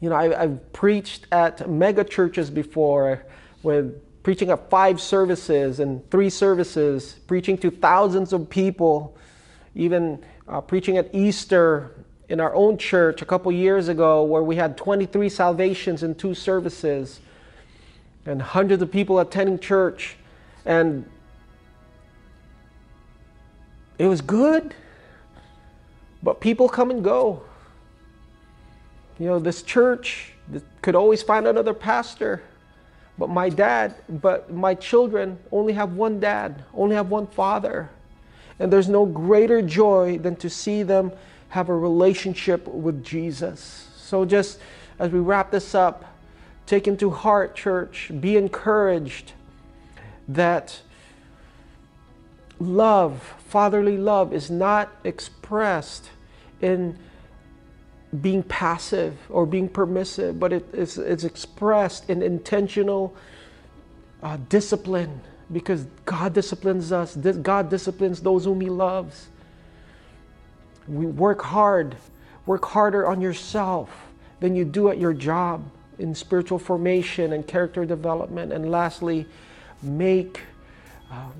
You 0.00 0.10
know, 0.10 0.16
I, 0.16 0.28
have 0.28 0.72
preached 0.72 1.26
at 1.32 1.68
mega 1.68 2.04
churches 2.04 2.48
before 2.48 3.24
with 3.64 4.00
preaching 4.22 4.50
at 4.50 4.70
five 4.70 5.00
services 5.00 5.80
and 5.80 6.08
three 6.10 6.30
services, 6.30 7.16
preaching 7.26 7.58
to 7.58 7.70
thousands 7.70 8.32
of 8.32 8.48
people, 8.48 9.16
even 9.74 10.24
uh, 10.46 10.60
preaching 10.60 10.96
at 10.96 11.12
Easter 11.12 12.04
in 12.28 12.40
our 12.40 12.54
own 12.54 12.78
church 12.78 13.20
a 13.22 13.24
couple 13.24 13.50
years 13.50 13.88
ago 13.88 14.22
where 14.22 14.42
we 14.42 14.54
had 14.54 14.76
23 14.76 15.28
salvations 15.28 16.02
in 16.04 16.14
two 16.14 16.34
services 16.34 17.20
and 18.26 18.40
hundreds 18.40 18.82
of 18.82 18.92
people 18.92 19.18
attending 19.18 19.58
church. 19.58 20.16
And 20.64 21.08
it 23.98 24.06
was 24.06 24.20
good, 24.20 24.74
but 26.22 26.40
people 26.40 26.68
come 26.68 26.90
and 26.90 27.02
go. 27.02 27.42
You 29.18 29.26
know, 29.26 29.38
this 29.38 29.62
church 29.62 30.32
could 30.82 30.94
always 30.94 31.22
find 31.22 31.46
another 31.46 31.74
pastor, 31.74 32.42
but 33.18 33.28
my 33.28 33.48
dad, 33.48 33.94
but 34.08 34.52
my 34.52 34.74
children 34.74 35.38
only 35.50 35.72
have 35.72 35.94
one 35.94 36.20
dad, 36.20 36.64
only 36.72 36.94
have 36.94 37.10
one 37.10 37.26
father. 37.26 37.90
And 38.58 38.72
there's 38.72 38.88
no 38.88 39.06
greater 39.06 39.62
joy 39.62 40.18
than 40.18 40.36
to 40.36 40.50
see 40.50 40.82
them 40.82 41.12
have 41.50 41.68
a 41.68 41.76
relationship 41.76 42.66
with 42.68 43.04
Jesus. 43.04 43.88
So, 43.96 44.24
just 44.24 44.58
as 44.98 45.10
we 45.10 45.18
wrap 45.18 45.50
this 45.50 45.74
up, 45.74 46.04
take 46.66 46.86
into 46.86 47.10
heart, 47.10 47.54
church, 47.54 48.10
be 48.20 48.36
encouraged 48.36 49.32
that 50.28 50.80
love, 52.58 53.34
fatherly 53.48 53.96
love, 53.96 54.32
is 54.32 54.50
not 54.50 54.90
expressed 55.04 56.10
in 56.60 56.98
being 58.20 58.42
passive 58.42 59.16
or 59.30 59.46
being 59.46 59.68
permissive, 59.68 60.38
but 60.38 60.52
it, 60.52 60.66
it's, 60.72 60.98
it's 60.98 61.24
expressed 61.24 62.08
in 62.08 62.22
intentional 62.22 63.14
uh, 64.22 64.36
discipline 64.48 65.20
because 65.50 65.86
God 66.04 66.34
disciplines 66.34 66.92
us. 66.92 67.16
God 67.16 67.70
disciplines 67.70 68.20
those 68.20 68.44
whom 68.44 68.60
He 68.60 68.68
loves. 68.68 69.28
We 70.86 71.06
work 71.06 71.42
hard, 71.42 71.96
work 72.44 72.64
harder 72.64 73.06
on 73.06 73.20
yourself 73.20 73.90
than 74.40 74.54
you 74.54 74.64
do 74.64 74.88
at 74.90 74.98
your 74.98 75.14
job 75.14 75.70
in 75.98 76.14
spiritual 76.14 76.58
formation 76.58 77.32
and 77.32 77.46
character 77.46 77.84
development. 77.84 78.52
And 78.52 78.70
lastly, 78.70 79.26
make 79.82 80.40
um, 81.10 81.32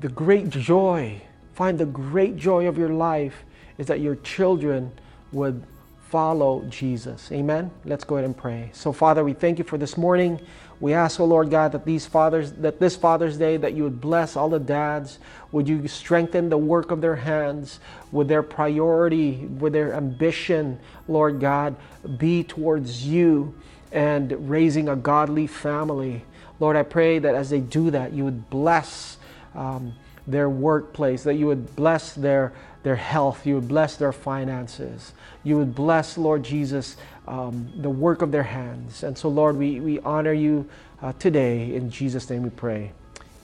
the 0.00 0.08
great 0.08 0.48
joy, 0.48 1.20
find 1.54 1.78
the 1.78 1.86
great 1.86 2.36
joy 2.36 2.66
of 2.66 2.78
your 2.78 2.90
life 2.90 3.44
is 3.78 3.86
that 3.86 4.00
your 4.00 4.16
children 4.16 4.92
would 5.32 5.62
follow 6.08 6.62
Jesus. 6.68 7.32
Amen. 7.32 7.70
Let's 7.84 8.04
go 8.04 8.16
ahead 8.16 8.26
and 8.26 8.36
pray. 8.36 8.70
So 8.74 8.92
Father, 8.92 9.24
we 9.24 9.32
thank 9.32 9.58
you 9.58 9.64
for 9.64 9.78
this 9.78 9.96
morning. 9.96 10.40
We 10.78 10.94
ask, 10.94 11.20
oh 11.20 11.24
Lord 11.24 11.48
God, 11.48 11.72
that 11.72 11.84
these 11.84 12.06
fathers, 12.06 12.52
that 12.52 12.80
this 12.80 12.96
Father's 12.96 13.38
Day, 13.38 13.56
that 13.56 13.72
you 13.72 13.84
would 13.84 14.00
bless 14.00 14.36
all 14.36 14.50
the 14.50 14.58
dads. 14.58 15.20
Would 15.52 15.68
you 15.68 15.86
strengthen 15.88 16.48
the 16.48 16.58
work 16.58 16.90
of 16.90 17.00
their 17.00 17.16
hands? 17.16 17.80
Would 18.10 18.28
their 18.28 18.42
priority, 18.42 19.46
would 19.46 19.72
their 19.72 19.94
ambition, 19.94 20.80
Lord 21.06 21.40
God, 21.40 21.76
be 22.18 22.42
towards 22.42 23.06
you 23.06 23.54
and 23.92 24.50
raising 24.50 24.88
a 24.88 24.96
godly 24.96 25.46
family? 25.46 26.24
Lord, 26.58 26.76
I 26.76 26.82
pray 26.82 27.20
that 27.20 27.34
as 27.34 27.48
they 27.50 27.60
do 27.60 27.90
that, 27.92 28.12
you 28.12 28.24
would 28.24 28.50
bless 28.50 29.16
um, 29.54 29.94
their 30.26 30.48
workplace, 30.48 31.22
that 31.24 31.34
you 31.34 31.46
would 31.46 31.74
bless 31.76 32.14
their, 32.14 32.52
their 32.82 32.96
health, 32.96 33.46
you 33.46 33.56
would 33.56 33.68
bless 33.68 33.96
their 33.96 34.12
finances, 34.12 35.12
you 35.44 35.56
would 35.56 35.74
bless, 35.74 36.16
Lord 36.16 36.42
Jesus, 36.42 36.96
um, 37.26 37.72
the 37.76 37.90
work 37.90 38.22
of 38.22 38.30
their 38.32 38.42
hands. 38.42 39.02
And 39.02 39.16
so, 39.16 39.28
Lord, 39.28 39.56
we, 39.56 39.80
we 39.80 40.00
honor 40.00 40.32
you 40.32 40.68
uh, 41.02 41.12
today. 41.18 41.74
In 41.74 41.90
Jesus' 41.90 42.28
name 42.30 42.42
we 42.42 42.50
pray. 42.50 42.92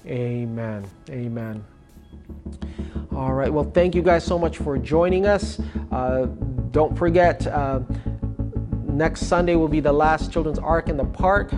Amen. 0.06 0.84
Amen. 1.10 1.64
All 3.12 3.32
right. 3.32 3.52
Well, 3.52 3.70
thank 3.70 3.94
you 3.94 4.02
guys 4.02 4.24
so 4.24 4.38
much 4.38 4.58
for 4.58 4.78
joining 4.78 5.26
us. 5.26 5.60
Uh, 5.90 6.26
don't 6.70 6.96
forget, 6.96 7.46
uh, 7.46 7.80
next 8.84 9.26
Sunday 9.26 9.56
will 9.56 9.68
be 9.68 9.80
the 9.80 9.92
last 9.92 10.32
Children's 10.32 10.58
Ark 10.58 10.88
in 10.88 10.96
the 10.96 11.04
Park, 11.04 11.52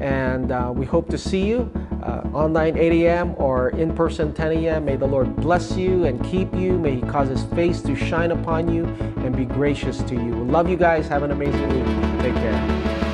and 0.00 0.52
uh, 0.52 0.72
we 0.74 0.86
hope 0.86 1.08
to 1.10 1.18
see 1.18 1.46
you 1.46 1.70
uh, 2.02 2.28
online 2.32 2.76
8 2.76 3.04
a.m. 3.04 3.34
or 3.36 3.70
in 3.70 3.94
person 3.94 4.32
10 4.32 4.52
a.m. 4.52 4.84
May 4.84 4.96
the 4.96 5.06
Lord 5.06 5.36
bless 5.36 5.76
you 5.76 6.04
and 6.04 6.22
keep 6.24 6.54
you. 6.54 6.78
May 6.78 6.96
He 6.96 7.02
cause 7.02 7.28
His 7.28 7.44
face 7.44 7.80
to 7.82 7.94
shine 7.94 8.30
upon 8.30 8.72
you 8.72 8.84
and 9.24 9.36
be 9.36 9.44
gracious 9.44 9.98
to 10.04 10.14
you. 10.14 10.44
love 10.44 10.68
you 10.68 10.76
guys. 10.76 11.08
Have 11.08 11.22
an 11.22 11.30
amazing 11.30 11.68
week. 11.68 12.22
Take 12.22 12.34
care. 12.34 13.09